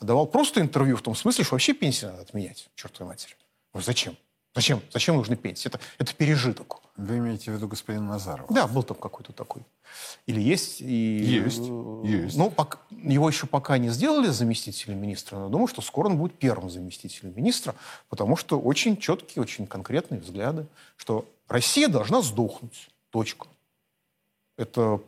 [0.00, 3.34] давал просто интервью в том смысле, что вообще пенсии надо отменять, чертовой матери.
[3.74, 4.16] Ну, зачем?
[4.54, 4.80] Зачем?
[4.92, 5.68] Зачем нужны пенсии?
[5.68, 6.80] Это, это пережиток.
[6.98, 8.52] Вы имеете в виду господина Назарова?
[8.52, 9.62] Да, был там какой-то такой.
[10.26, 10.80] Или есть.
[10.80, 10.84] И,
[11.44, 12.36] Есть, э, есть.
[12.36, 16.34] Ну, пок- его еще пока не сделали заместителем министра, но думаю, что скоро он будет
[16.34, 17.76] первым заместителем министра,
[18.08, 22.90] потому что очень четкие, очень конкретные взгляды, что Россия должна сдохнуть.
[23.10, 23.46] Точка.
[24.56, 25.00] Это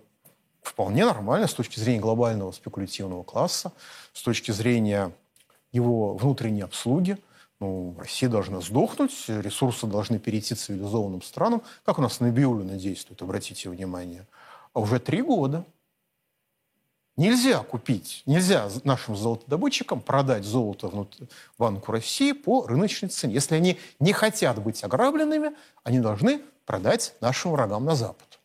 [0.62, 3.72] вполне нормально с точки зрения глобального спекулятивного класса,
[4.12, 5.11] с точки зрения
[5.72, 7.18] его внутренней обслуги.
[7.61, 11.62] Ну, Россия должна сдохнуть, ресурсы должны перейти цивилизованным странам.
[11.85, 14.27] Как у нас Набиулина действует, обратите внимание.
[14.73, 15.64] А уже три года.
[17.16, 21.18] Нельзя купить, нельзя нашим золотодобытчикам продать золото внут-
[21.59, 23.35] Банку России по рыночной цене.
[23.35, 25.51] Если они не хотят быть ограбленными,
[25.85, 28.38] они должны продать нашим врагам на Запад.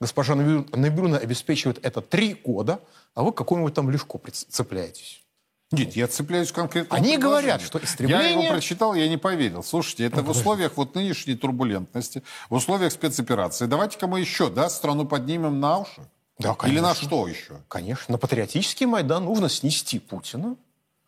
[0.00, 2.80] Госпожа Набиу- Набиуллина обеспечивает это три года,
[3.14, 5.22] а вы к какому-нибудь там легко приц- цепляетесь.
[5.72, 6.96] Нет, я цепляюсь конкретно.
[6.96, 9.62] Они говорят, что истребление- Я его прочитал, я не поверил.
[9.62, 13.66] Слушайте, это в условиях вот нынешней турбулентности, в условиях спецоперации.
[13.66, 16.02] Давайте-ка мы еще, да, страну поднимем на уши?
[16.38, 16.94] Да, Или на конечно.
[17.06, 17.60] что еще?
[17.68, 20.56] Конечно, на патриотический Майдан нужно снести Путина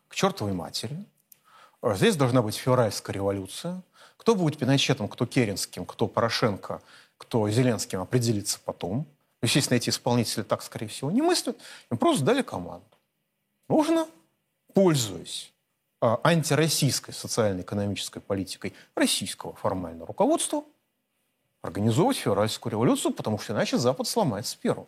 [0.07, 1.03] к чертовой матери.
[1.81, 3.81] Здесь должна быть февральская революция.
[4.15, 6.81] Кто будет Пиночетом, кто Керенским, кто Порошенко,
[7.17, 9.05] кто Зеленским, определится потом.
[9.41, 11.57] Естественно, эти исполнители так, скорее всего, не мыслят.
[11.91, 12.85] Им просто дали команду.
[13.67, 14.07] Нужно,
[14.73, 15.53] пользуясь
[16.01, 20.63] а, антироссийской социально-экономической политикой российского формального руководства,
[21.61, 24.87] организовывать февральскую революцию, потому что иначе Запад сломается первым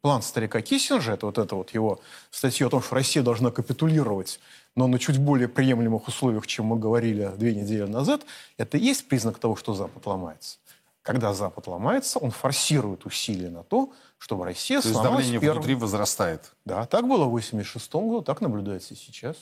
[0.00, 4.40] план старика Киссинджа, это вот это вот его статья о том, что Россия должна капитулировать,
[4.74, 8.24] но на чуть более приемлемых условиях, чем мы говорили две недели назад,
[8.56, 10.58] это и есть признак того, что Запад ломается.
[11.02, 15.54] Когда Запад ломается, он форсирует усилия на то, чтобы Россия То есть давление первой.
[15.54, 16.52] внутри возрастает.
[16.66, 19.36] Да, так было в 1986 году, так наблюдается и сейчас.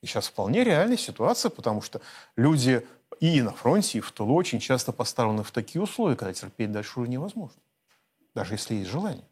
[0.00, 2.00] И сейчас вполне реальная ситуация, потому что
[2.36, 2.86] люди
[3.20, 6.98] и на фронте, и в тылу очень часто поставлены в такие условия, когда терпеть дальше
[6.98, 7.60] уже невозможно.
[8.34, 9.24] Даже если есть желание.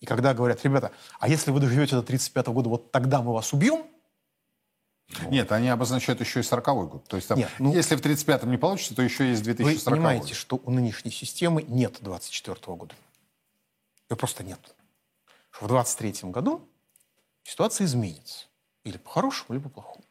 [0.00, 3.52] И когда говорят, ребята, а если вы доживете до 35 года, вот тогда мы вас
[3.52, 3.84] убьем,
[5.28, 7.04] Нет, они обозначают еще и 40 год.
[7.08, 9.84] То есть там, Нет, ну- если в 35-м не получится, то еще есть вы 2040
[9.98, 12.94] понимаете, что у нынешней системы нет 24 года.
[14.08, 14.60] Ее просто нет.
[15.50, 16.68] В 23 году
[17.42, 18.46] ситуация изменится.
[18.84, 20.04] Или по-хорошему, либо по-плохому.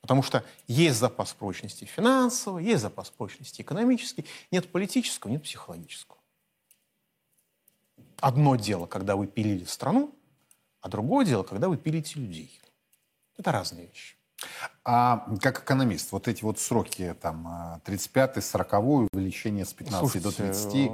[0.00, 6.18] Потому что есть запас прочности финансовый, есть запас прочности экономический, нет политического, нет психологического.
[8.18, 10.14] Одно дело, когда вы пилили страну,
[10.80, 12.60] а другое дело, когда вы пилите людей.
[13.38, 14.16] Это разные вещи.
[14.84, 20.52] А как экономист, вот эти вот сроки, там, 35-й, 40-й, увеличение с 15 до Слушайте,
[20.52, 20.92] 30,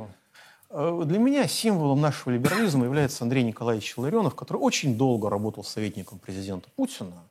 [0.71, 6.19] э, Для меня символом нашего либерализма является Андрей Николаевич Ларионов, который очень долго работал советником
[6.19, 7.25] президента Путина.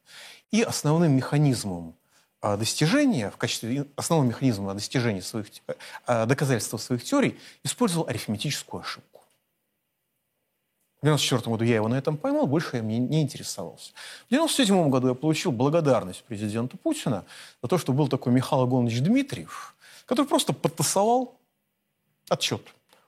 [0.52, 1.96] И основным механизмом
[2.42, 5.62] а, достижения, в качестве основного механизма достижения своих, те-
[6.06, 9.19] а, доказательства своих теорий, использовал арифметическую ошибку.
[11.00, 13.92] В 1994 году я его на этом поймал, больше я мне не интересовался.
[14.28, 17.24] В 1997 году я получил благодарность президента Путина
[17.64, 21.40] за то, что был такой Михаил Иванович Дмитриев, который просто подтасовал
[22.28, 22.62] отчет.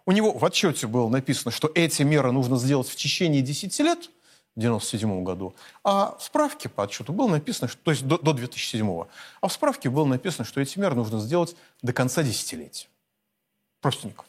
[0.06, 4.10] У него в отчете было написано, что эти меры нужно сделать в течение 10 лет,
[4.56, 8.34] в 1997 году, а в справке по отчету было написано, что, то есть до, до
[8.34, 9.06] 2007,
[9.42, 12.88] а в справке было написано, что эти меры нужно сделать до конца десятилетия.
[13.82, 14.26] Простенько.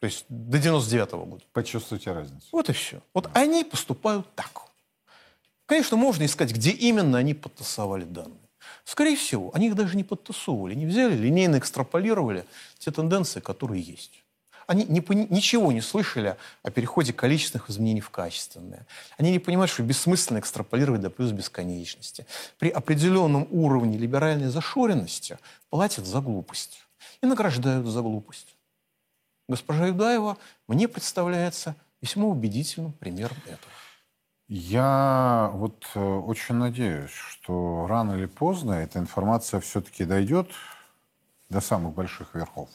[0.00, 1.44] То есть до 99 года.
[1.52, 2.46] почувствуйте разницу.
[2.52, 3.00] Вот и все.
[3.14, 4.62] Вот они поступают так.
[5.64, 8.38] Конечно, можно искать, где именно они подтасовали данные.
[8.84, 12.44] Скорее всего, они их даже не подтасовывали, не взяли, линейно экстраполировали
[12.78, 14.22] те тенденции, которые есть.
[14.66, 18.84] Они не ничего не слышали о переходе количественных изменений в качественные.
[19.16, 22.26] Они не понимают, что бессмысленно экстраполировать до плюс бесконечности.
[22.58, 25.38] При определенном уровне либеральной зашоренности
[25.70, 26.80] платят за глупость
[27.22, 28.55] и награждают за глупость.
[29.48, 33.72] Госпожа Юдаева мне представляется весьма убедительным примером этого.
[34.48, 40.50] Я вот э, очень надеюсь, что рано или поздно эта информация все-таки дойдет
[41.48, 42.68] до самых больших верхов.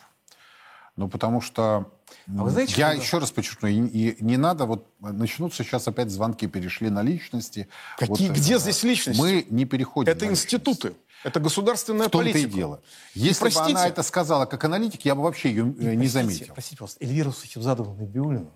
[0.98, 1.90] Ну, потому что
[2.28, 6.10] А вы знаете, я еще раз подчеркну, и, и не надо, вот начнутся сейчас опять
[6.10, 7.68] звонки, перешли на личности.
[7.98, 9.20] Какие- Вот, где э, здесь личности?
[9.20, 11.08] Мы не переходим Это на институты, личности.
[11.24, 12.50] это государственная В том-то политика.
[12.50, 12.82] и дело.
[13.14, 13.64] Если простите.
[13.66, 16.54] бы она это сказала как аналитик, я бы вообще ее э, не Простите, заметил.
[16.54, 18.52] Простите, пожалуйста, Эльвира Сахибзадовна Набиуллина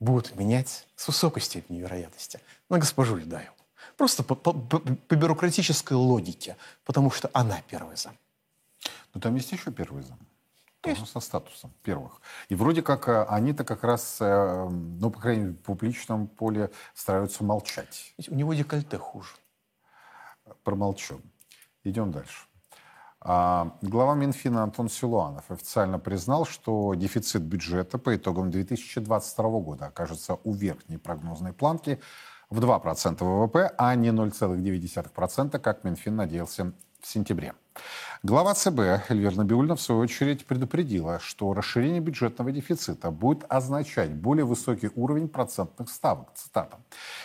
[0.00, 3.54] будут менять с высокой степенью вероятности на госпожу Ледаеву.
[3.96, 8.16] Просто по, по, по, по бюрократической логике, потому что она первый зам.
[9.14, 10.18] Но там есть еще первый зам.
[10.82, 12.20] Тоже со статусом первых.
[12.48, 16.72] И вроде как э, они-то как раз, э, ну, по крайней мере, в публичном поле
[16.92, 18.12] стараются молчать.
[18.18, 19.36] Ведь у него декольте хуже.
[20.64, 21.20] Промолчу.
[21.84, 22.46] Идем дальше.
[23.20, 30.38] А, глава Минфина Антон Силуанов официально признал, что дефицит бюджета по итогам 2022 года окажется
[30.42, 32.00] у верхней прогнозной планки
[32.50, 36.72] в 2% ВВП, а не 0,9%, как Минфин надеялся
[37.02, 37.52] в сентябре.
[38.22, 44.44] Глава ЦБ Эльвира Набиульна, в свою очередь, предупредила, что расширение бюджетного дефицита будет означать более
[44.44, 46.28] высокий уровень процентных ставок.
[46.34, 46.78] Цитата.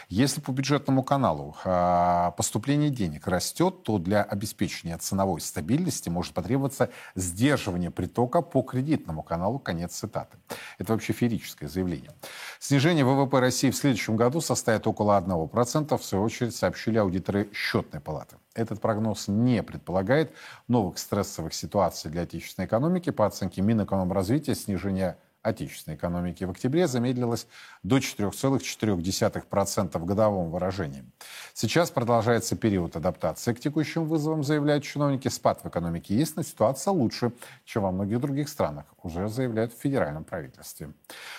[0.09, 6.89] Если по бюджетному каналу э, поступление денег растет, то для обеспечения ценовой стабильности может потребоваться
[7.13, 9.59] сдерживание притока по кредитному каналу.
[9.59, 10.37] Конец цитаты.
[10.79, 12.11] Это вообще феерическое заявление.
[12.59, 18.01] Снижение ВВП России в следующем году составит около 1%, в свою очередь сообщили аудиторы счетной
[18.01, 18.37] палаты.
[18.57, 20.33] Этот прогноз не предполагает
[20.67, 23.11] новых стрессовых ситуаций для отечественной экономики.
[23.11, 27.47] По оценке Минэкономразвития, снижение отечественной экономики в октябре замедлилась
[27.87, 31.05] до 4,4% в годовом выражении.
[31.53, 35.29] Сейчас продолжается период адаптации к текущим вызовам, заявляют чиновники.
[35.29, 37.31] Спад в экономике есть, но ситуация лучше,
[37.65, 40.91] чем во многих других странах, уже заявляют в федеральном правительстве.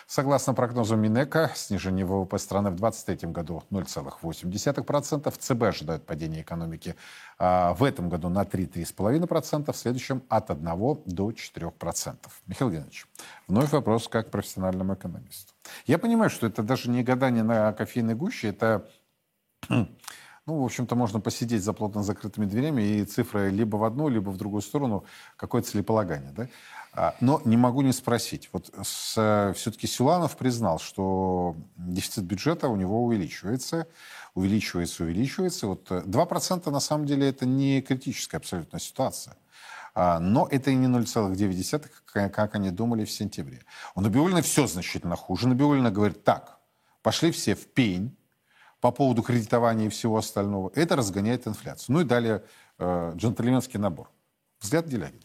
[0.07, 5.30] Согласно прогнозу Минэка, снижение ВВП страны в 2023 году 0,8%.
[5.30, 6.94] В ЦБ ожидают падение экономики
[7.38, 12.16] а, в этом году на 3-3,5%, в следующем от 1 до 4%.
[12.46, 13.07] Михаил Геннадьевич,
[13.46, 15.57] вновь вопрос как профессиональному экономисту.
[15.87, 18.89] Я понимаю, что это даже не гадание на кофейной гуще, это,
[19.69, 19.89] ну,
[20.47, 24.37] в общем-то, можно посидеть за плотно закрытыми дверями, и цифры либо в одну, либо в
[24.37, 25.05] другую сторону,
[25.37, 26.49] какое целеполагание, да?
[26.95, 28.49] А, но не могу не спросить.
[28.53, 33.87] Вот все-таки Силанов признал, что дефицит бюджета у него увеличивается,
[34.35, 35.66] увеличивается, увеличивается.
[35.66, 39.37] Вот 2% э, на самом деле это не критическая абсолютно ситуация.
[40.01, 43.64] А, но это и не 0,9, как они думали в сентябре.
[43.96, 45.49] У Набиулина все значительно хуже.
[45.49, 46.61] Набиулина говорит, так,
[47.03, 48.16] пошли все в пень
[48.80, 50.70] по поводу кредитования и всего остального.
[50.76, 51.96] Это разгоняет инфляцию.
[51.96, 52.44] Ну и далее
[52.78, 54.09] э, джентльменский набор.
[54.61, 55.20] Взгляд Делягина.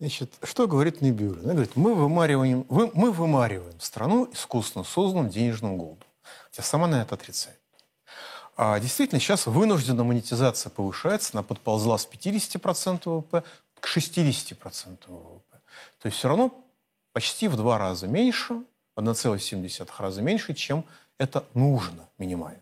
[0.00, 1.44] Значит, что говорит Набиулина?
[1.44, 6.08] Она говорит, мы вымариваем, вы, мы вымариваем страну искусственно созданным денежным голодом.
[6.50, 7.60] Хотя сама на это отрицает.
[8.60, 13.44] А действительно, сейчас вынуждена монетизация повышается, она подползла с 50% ВВП
[13.80, 15.60] к 60% ВВП.
[16.00, 16.64] То есть все равно
[17.12, 18.62] почти в два раза меньше,
[18.96, 20.84] 1,7 раза меньше, чем
[21.18, 22.60] это нужно минимально.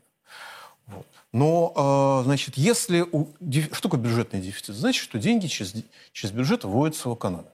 [0.87, 1.07] Вот.
[1.33, 3.01] Но, э, значит, если...
[3.01, 3.27] У,
[3.73, 4.77] что такое бюджетный дефицит?
[4.77, 5.75] Значит, что деньги через,
[6.13, 7.51] через бюджет вводятся в экономику.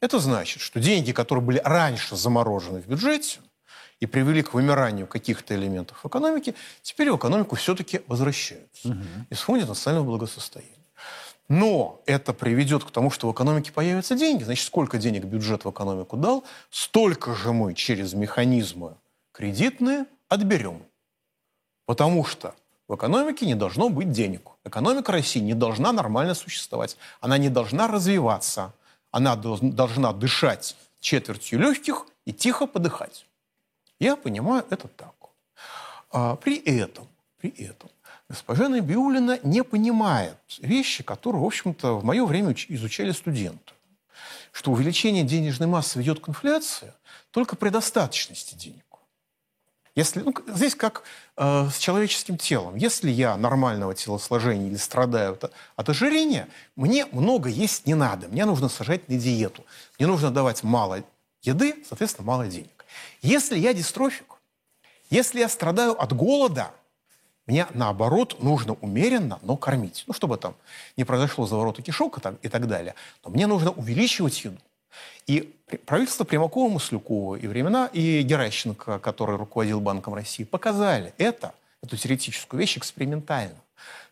[0.00, 3.40] Это значит, что деньги, которые были раньше заморожены в бюджете
[3.98, 9.04] и привели к вымиранию каких-то элементов экономики, теперь в экономику все-таки возвращаются угу.
[9.28, 10.77] из фонда национального благосостояния.
[11.48, 14.44] Но это приведет к тому, что в экономике появятся деньги.
[14.44, 18.96] Значит, сколько денег бюджет в экономику дал, столько же мы через механизмы
[19.32, 20.82] кредитные отберем.
[21.86, 22.54] Потому что
[22.86, 24.50] в экономике не должно быть денег.
[24.64, 26.98] Экономика России не должна нормально существовать.
[27.20, 28.74] Она не должна развиваться.
[29.10, 33.26] Она должна дышать четвертью легких и тихо подыхать.
[33.98, 35.14] Я понимаю это так.
[36.10, 37.88] А при этом, при этом
[38.28, 43.72] госпожа Набиулина не понимает вещи, которые, в общем-то, в мое время изучали студенты.
[44.52, 46.92] Что увеличение денежной массы ведет к инфляции
[47.30, 48.84] только при достаточности денег.
[49.94, 51.02] Если, ну, здесь как
[51.36, 52.76] э, с человеческим телом.
[52.76, 58.28] Если я нормального телосложения или страдаю от, от ожирения, мне много есть не надо.
[58.28, 59.64] Мне нужно сажать на диету.
[59.98, 61.02] Мне нужно давать мало
[61.42, 62.84] еды, соответственно, мало денег.
[63.22, 64.36] Если я дистрофик,
[65.10, 66.70] если я страдаю от голода,
[67.48, 70.04] мне, наоборот, нужно умеренно, но кормить.
[70.06, 70.54] Ну, чтобы там
[70.98, 72.94] не произошло заворота кишок и так, далее.
[73.24, 74.58] Но мне нужно увеличивать еду.
[75.26, 75.54] И
[75.86, 82.60] правительство Примакова, Маслюкова и времена, и Геращенко, который руководил Банком России, показали это, эту теоретическую
[82.60, 83.56] вещь экспериментально.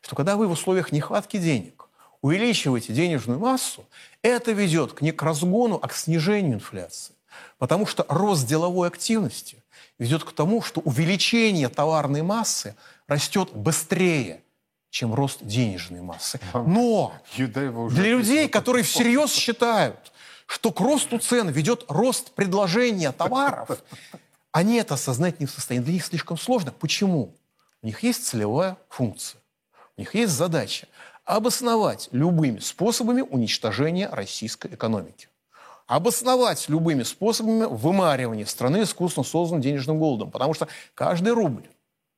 [0.00, 1.88] Что когда вы в условиях нехватки денег
[2.22, 3.84] увеличиваете денежную массу,
[4.22, 7.12] это ведет к не к разгону, а к снижению инфляции.
[7.58, 9.62] Потому что рост деловой активности
[9.98, 12.76] ведет к тому, что увеличение товарной массы
[13.06, 14.42] растет быстрее,
[14.90, 16.40] чем рост денежной массы.
[16.54, 20.12] Но для людей, которые всерьез считают,
[20.46, 23.70] что к росту цен ведет рост предложения товаров,
[24.52, 25.84] они это осознать не в состоянии.
[25.84, 26.72] Для них слишком сложно.
[26.72, 27.34] Почему?
[27.82, 29.40] У них есть целевая функция.
[29.96, 30.88] У них есть задача
[31.24, 35.28] обосновать любыми способами уничтожения российской экономики.
[35.86, 40.30] Обосновать любыми способами вымаривание страны искусственно созданным денежным голодом.
[40.30, 41.68] Потому что каждый рубль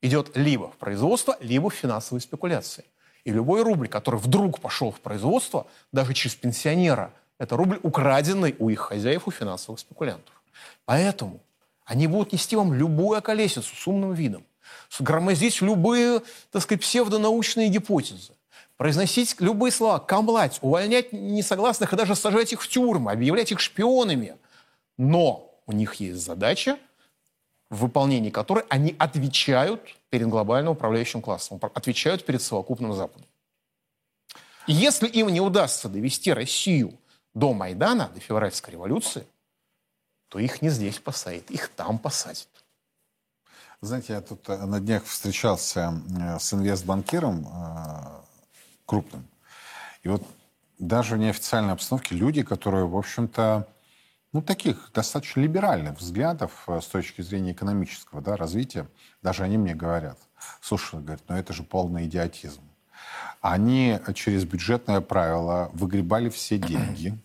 [0.00, 2.84] идет либо в производство, либо в финансовые спекуляции.
[3.24, 8.68] И любой рубль, который вдруг пошел в производство, даже через пенсионера, это рубль, украденный у
[8.70, 10.42] их хозяев, у финансовых спекулянтов.
[10.84, 11.40] Поэтому
[11.84, 14.44] они будут нести вам любую околесицу с умным видом,
[14.98, 18.32] громоздить любые, так сказать, псевдонаучные гипотезы,
[18.78, 24.38] произносить любые слова, камлать, увольнять несогласных и даже сажать их в тюрьмы, объявлять их шпионами.
[24.96, 26.78] Но у них есть задача,
[27.68, 33.26] в выполнении которой они отвечают перед глобальным управляющим классом, отвечают перед совокупным Западом.
[34.66, 36.94] И если им не удастся довести Россию
[37.34, 39.26] до Майдана, до февральской революции,
[40.28, 42.48] то их не здесь посадят, их там посадят.
[43.80, 47.97] Знаете, я тут э, на днях встречался э, с инвестбанкиром э,
[48.88, 49.28] крупным.
[50.02, 50.26] И вот
[50.78, 53.68] даже в неофициальной обстановке люди, которые, в общем-то,
[54.32, 58.88] ну, таких достаточно либеральных взглядов с точки зрения экономического да, развития,
[59.22, 60.18] даже они мне говорят,
[60.60, 62.62] слушай, говорят, ну это же полный идиотизм.
[63.40, 67.18] Они через бюджетное правило выгребали все деньги,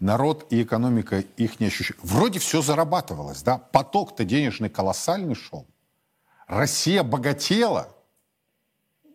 [0.00, 2.02] народ и экономика их не ощущают.
[2.02, 5.66] Вроде все зарабатывалось, да, поток-то денежный колоссальный шел.
[6.46, 7.93] Россия богатела.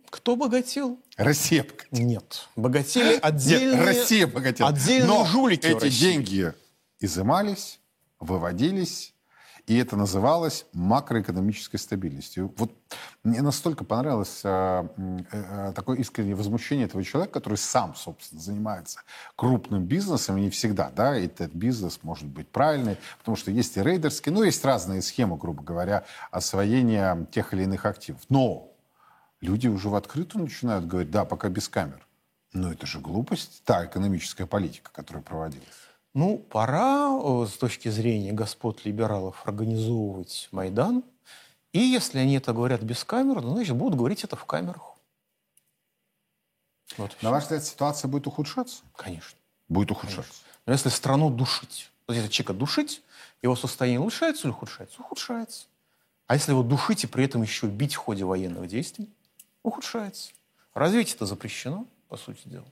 [0.09, 0.99] Кто богател?
[1.17, 1.99] Россия богатела.
[2.05, 4.69] Нет, богатели отдельные, Нет, Россия богатела.
[4.69, 5.99] отдельные Но жулики эти России.
[5.99, 6.53] деньги
[6.99, 7.79] изымались,
[8.19, 9.13] выводились,
[9.69, 12.51] и это называлось макроэкономической стабильностью.
[12.57, 12.71] Вот
[13.23, 19.01] мне настолько понравилось а, э, э, такое искреннее возмущение этого человека, который сам, собственно, занимается
[19.35, 23.83] крупным бизнесом, и не всегда, да, этот бизнес может быть правильный, потому что есть и
[23.83, 28.21] рейдерские, ну, есть разные схемы, грубо говоря, освоения тех или иных активов.
[28.27, 28.68] Но
[29.41, 32.05] люди уже в открытую начинают говорить, да, пока без камер.
[32.53, 35.67] Но это же глупость, та экономическая политика, которая проводилась.
[36.13, 41.03] Ну, пора э, с точки зрения господ либералов организовывать Майдан.
[41.71, 44.95] И если они это говорят без камер, ну, значит, будут говорить это в камерах.
[46.97, 48.81] Вот На ваш взгляд, ситуация будет ухудшаться?
[48.95, 49.37] Конечно.
[49.67, 50.41] Будет ухудшаться.
[50.65, 53.03] Но если страну душить, вот если человека душить,
[53.43, 54.99] его состояние улучшается или ухудшается?
[54.99, 55.67] Ухудшается.
[56.25, 59.07] А если его душить и при этом еще бить в ходе военных действий?
[59.69, 60.31] Ухудшается.
[60.73, 62.65] Развитие это запрещено, по сути дела.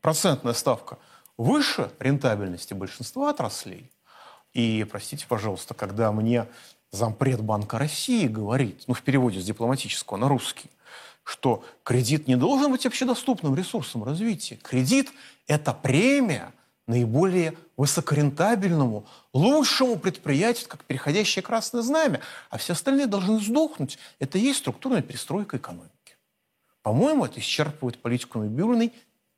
[0.00, 0.96] Процентная ставка
[1.36, 3.92] выше рентабельности большинства отраслей.
[4.54, 6.46] И, простите, пожалуйста, когда мне
[6.90, 10.70] зампред Банка России говорит, ну, в переводе с дипломатического на русский,
[11.22, 14.56] что кредит не должен быть общедоступным ресурсом развития.
[14.56, 15.12] Кредит–
[15.46, 16.54] это премия
[16.86, 22.20] наиболее высокорентабельному, лучшему предприятию, как переходящее красное знамя,
[22.50, 23.98] а все остальные должны сдохнуть.
[24.18, 26.18] Это и есть структурная перестройка экономики.
[26.82, 28.92] По-моему, это исчерпывает политику Набиулиной,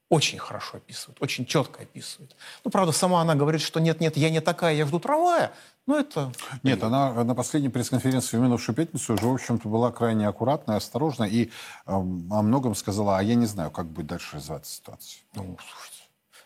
[0.08, 2.34] очень хорошо описывает, очень четко описывает.
[2.64, 5.52] Ну, правда, сама она говорит, что нет-нет, я не такая, я жду трамвая.
[5.86, 6.32] Но это...
[6.64, 10.76] Нет, она на последней пресс-конференции в минувшую пятницу уже, в общем-то, была крайне аккуратна и
[10.78, 11.50] осторожна, и
[11.86, 15.22] эм, о многом сказала, а я не знаю, как будет дальше развиваться ситуация.
[15.34, 16.02] Ну, слушайте,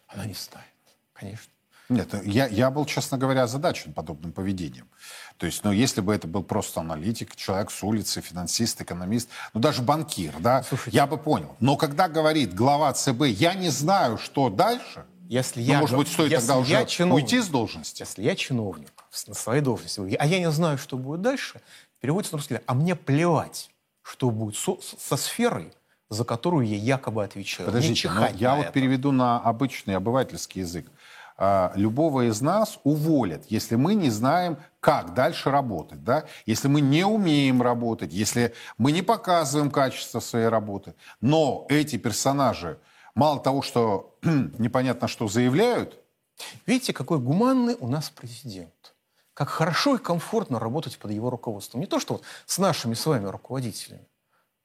[0.08, 0.66] она не знает,
[1.14, 1.55] конечно.
[1.88, 4.88] Нет, я, я был, честно говоря, озадачен подобным поведением.
[5.36, 9.60] То есть, ну, если бы это был просто аналитик, человек с улицы, финансист, экономист, ну,
[9.60, 11.54] даже банкир, да, я бы понял.
[11.60, 16.08] Но когда говорит глава ЦБ, я не знаю, что дальше, Если ну, я, может быть,
[16.08, 18.02] стоит если тогда я уже чиновник, уйти с должности?
[18.02, 18.92] Если я чиновник
[19.26, 21.60] на своей должности, а я не знаю, что будет дальше,
[22.00, 23.70] переводится на русский язык, а мне плевать,
[24.02, 25.72] что будет со, со сферой,
[26.08, 27.66] за которую я якобы отвечаю.
[27.66, 28.72] Подождите, чихать я вот это.
[28.72, 30.86] переведу на обычный обывательский язык.
[31.38, 36.24] А, Любого из нас уволят, если мы не знаем, как дальше работать, да?
[36.46, 40.94] Если мы не умеем работать, если мы не показываем качество своей работы.
[41.20, 42.78] Но эти персонажи,
[43.14, 46.00] мало того, что непонятно что заявляют,
[46.66, 48.94] Видите, какой гуманный у нас президент.
[49.34, 51.80] Как хорошо и комфортно работать под его руководством.
[51.80, 54.06] Не то, что вот с нашими с вами руководителями,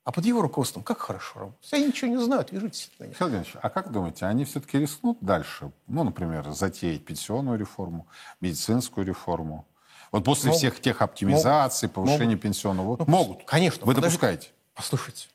[0.04, 1.74] а под его руководством как хорошо работать.
[1.74, 2.74] Они ничего не знают, на них.
[3.00, 8.08] Михаил Геннадьевич, а как думаете, они все-таки рискнут дальше, ну, например, затеять пенсионную реформу,
[8.40, 9.66] медицинскую реформу?
[10.12, 10.58] Вот после Могут.
[10.60, 12.42] всех тех оптимизаций, повышения Могут.
[12.42, 12.98] пенсионного...
[13.00, 13.46] Ну, могут.
[13.46, 13.86] конечно.
[13.86, 14.16] Вы Подожди.
[14.18, 14.50] допускаете?
[14.74, 15.28] Послушайте,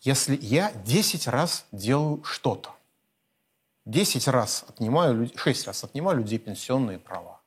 [0.00, 2.70] если я 10 раз делаю что-то,
[3.86, 7.40] 10 раз отнимаю, люд- 6 раз отнимаю людей пенсионные права,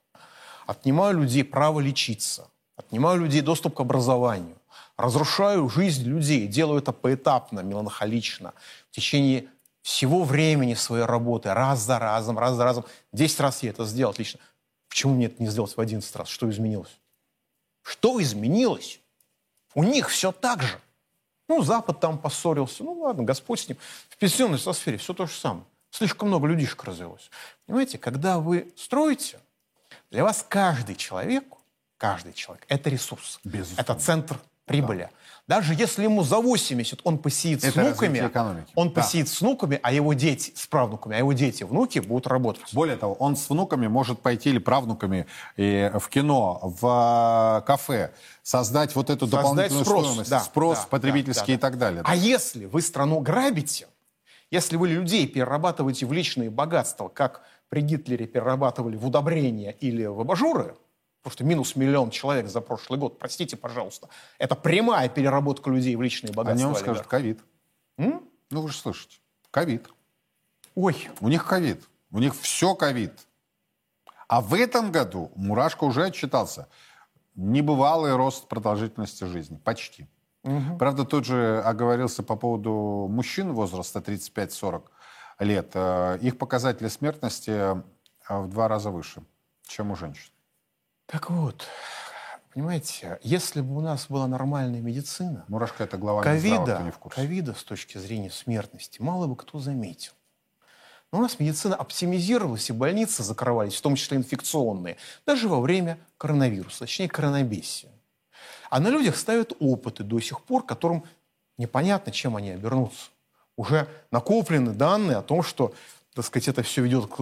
[0.67, 4.57] отнимаю людей право лечиться, отнимаю людей доступ к образованию,
[4.97, 8.53] разрушаю жизнь людей, делаю это поэтапно, меланхолично,
[8.89, 9.47] в течение
[9.81, 12.85] всего времени своей работы, раз за разом, раз за разом.
[13.11, 14.39] 10 раз я это сделал, отлично.
[14.87, 16.29] Почему мне это не сделать в 11 раз?
[16.29, 16.99] Что изменилось?
[17.81, 19.01] Что изменилось?
[19.73, 20.79] У них все так же.
[21.49, 22.83] Ну, Запад там поссорился.
[22.83, 23.77] Ну, ладно, Господь с ним.
[24.09, 25.65] В пенсионной сфере все то же самое.
[25.89, 27.29] Слишком много людишек развелось.
[27.65, 29.39] Понимаете, когда вы строите,
[30.09, 31.43] для вас каждый человек,
[31.97, 33.39] каждый человек– это ресурс.
[33.43, 33.81] Безусловно.
[33.81, 35.09] Это центр прибыли.
[35.45, 38.71] Даже если ему за 80 он посидит с Это внуками, развитие экономики.
[38.75, 39.01] он Да.
[39.01, 42.63] посидит с внуками, а его дети с правнуками, а его дети, внуки будут работать.
[42.71, 48.13] Более того, он с внуками может пойти или правнуками и в кино, в э, кафе,
[48.41, 51.77] создать вот эту Создать дополнительную спрос, стоимость, да, спрос да, потребительский да, да, и так
[51.77, 52.01] далее.
[52.05, 53.87] А если вы страну грабите,
[54.49, 60.21] если вы людей перерабатываете в личные богатства, как при Гитлере перерабатывали в удобрения или в
[60.21, 60.75] абажуры,
[61.23, 66.01] потому что минус миллион человек за прошлый год, простите, пожалуйста, это прямая переработка людей в
[66.01, 66.53] личные богатства.
[66.53, 67.39] Они вам скажут ковид.
[67.97, 69.17] Ну, вы же слышите.
[69.49, 69.87] Ковид.
[70.75, 71.87] Ой, У них ковид.
[72.11, 73.13] У них все ковид.
[74.27, 76.67] А в этом году Мурашко уже отчитался.
[77.35, 79.57] Небывалый рост продолжительности жизни.
[79.63, 80.07] Почти.
[80.77, 84.83] Правда, тот же оговорился по поводу мужчин возраста 35-40
[85.39, 85.71] лет.
[85.73, 87.81] Э, Их показатели смертности э,
[88.27, 89.23] в два раза выше,
[89.65, 90.32] чем у женщин.
[91.13, 91.67] Так вот,
[92.55, 97.21] понимаете, если бы у нас была нормальная медицина, Мурашко это глава ковида, не в курсе.
[97.21, 100.13] ковида с точки зрения смертности мало бы кто заметил.
[101.11, 105.99] Но у нас медицина оптимизировалась, и больницы закрывались, в том числе инфекционные, даже во время
[106.17, 107.91] коронавируса, точнее коронабесия.
[108.71, 111.03] А на людях ставят опыты до сих пор, которым
[111.59, 113.11] непонятно, чем они обернутся.
[113.55, 115.75] Уже накоплены данные о том, что,
[116.15, 117.19] так сказать, это все ведет, к,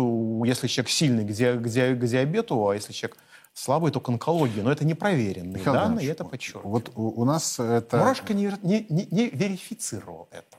[0.48, 3.18] если человек сильный, к, ди- к ди- к диабету, а если человек
[3.54, 4.62] слабый, то к онкологии.
[4.62, 6.70] Но это непроверенные Михаил данные, и это подчеркиваю.
[6.70, 7.98] Вот у, у нас это...
[7.98, 10.58] Мурашко не, не- не- не верифицировал это.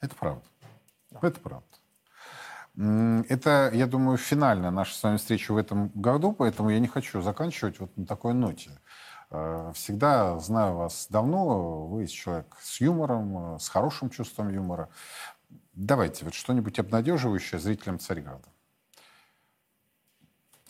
[0.00, 0.42] Это правда.
[1.22, 1.66] Это правда.
[2.76, 7.22] Это, я думаю, финальная наша с вами встреча в этом году, поэтому я не хочу
[7.22, 8.70] заканчивать вот на такой ноте.
[9.30, 14.88] Э, Всегда знаю вас давно, вы человек с юмором, э, с хорошим чувством юмора.
[15.72, 18.48] Давайте вот что-нибудь обнадеживающее зрителям Царьграда.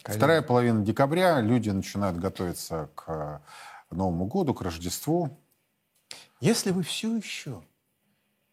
[0.04, 3.42] Вторая половина декабря, люди начинают готовиться к
[3.90, 5.38] Новому году, к Рождеству.
[6.40, 7.62] Если вы все еще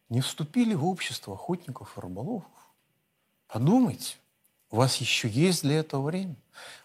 [0.08, 2.46] не вступили в общество охотников и рыболовов,
[3.48, 4.16] подумайте,
[4.70, 6.36] у вас еще есть для этого время.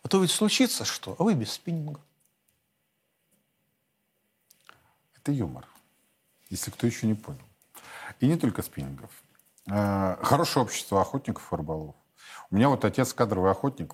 [0.04, 2.02] А то ведь случится что, а вы без спиннинга.
[5.16, 5.66] Это юмор,
[6.50, 7.40] если кто еще не понял.
[8.20, 9.12] И не только спиннингов.
[9.68, 11.96] Э, Хорошее общество охотников и рыболов.
[12.50, 13.94] У меня вот отец кадровый охотник,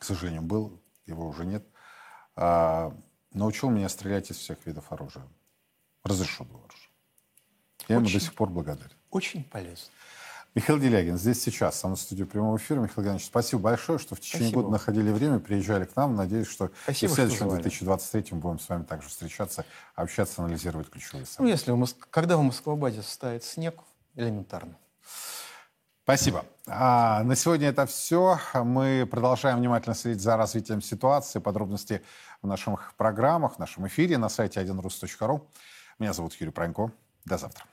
[0.00, 1.62] к сожалению, был, его уже нет,
[2.34, 2.96] а,
[3.32, 5.28] научил меня стрелять из всех видов оружия.
[6.02, 6.88] Разрешенного оружия.
[7.86, 8.18] Я ему Очень.
[8.18, 8.96] до сих пор благодарен.
[9.10, 9.92] Очень полезно.
[10.54, 12.80] Михаил Делягин здесь сейчас, сам на студии прямого эфира.
[12.80, 16.16] Михаил Геннадьевич, спасибо большое, что в течение Спасибо года находили время, приезжали к нам.
[16.16, 17.62] Надеюсь, что Спасибо, в что следующем звали.
[17.62, 21.42] 2023 будем с вами также встречаться, общаться, анализировать ключевые события.
[21.42, 23.76] Ну, если в Мос- когда в Москвабаде стоит снег,
[24.16, 24.76] элементарно.
[26.04, 26.44] Спасибо.
[26.66, 28.38] А, на сегодня это все.
[28.54, 31.38] Мы продолжаем внимательно следить за развитием ситуации.
[31.38, 32.02] Подробности
[32.42, 35.46] в наших программах, в нашем эфире на сайте 1rus.ru.
[35.98, 36.92] Меня зовут Юрий Пронько.
[37.24, 37.64] До завтра.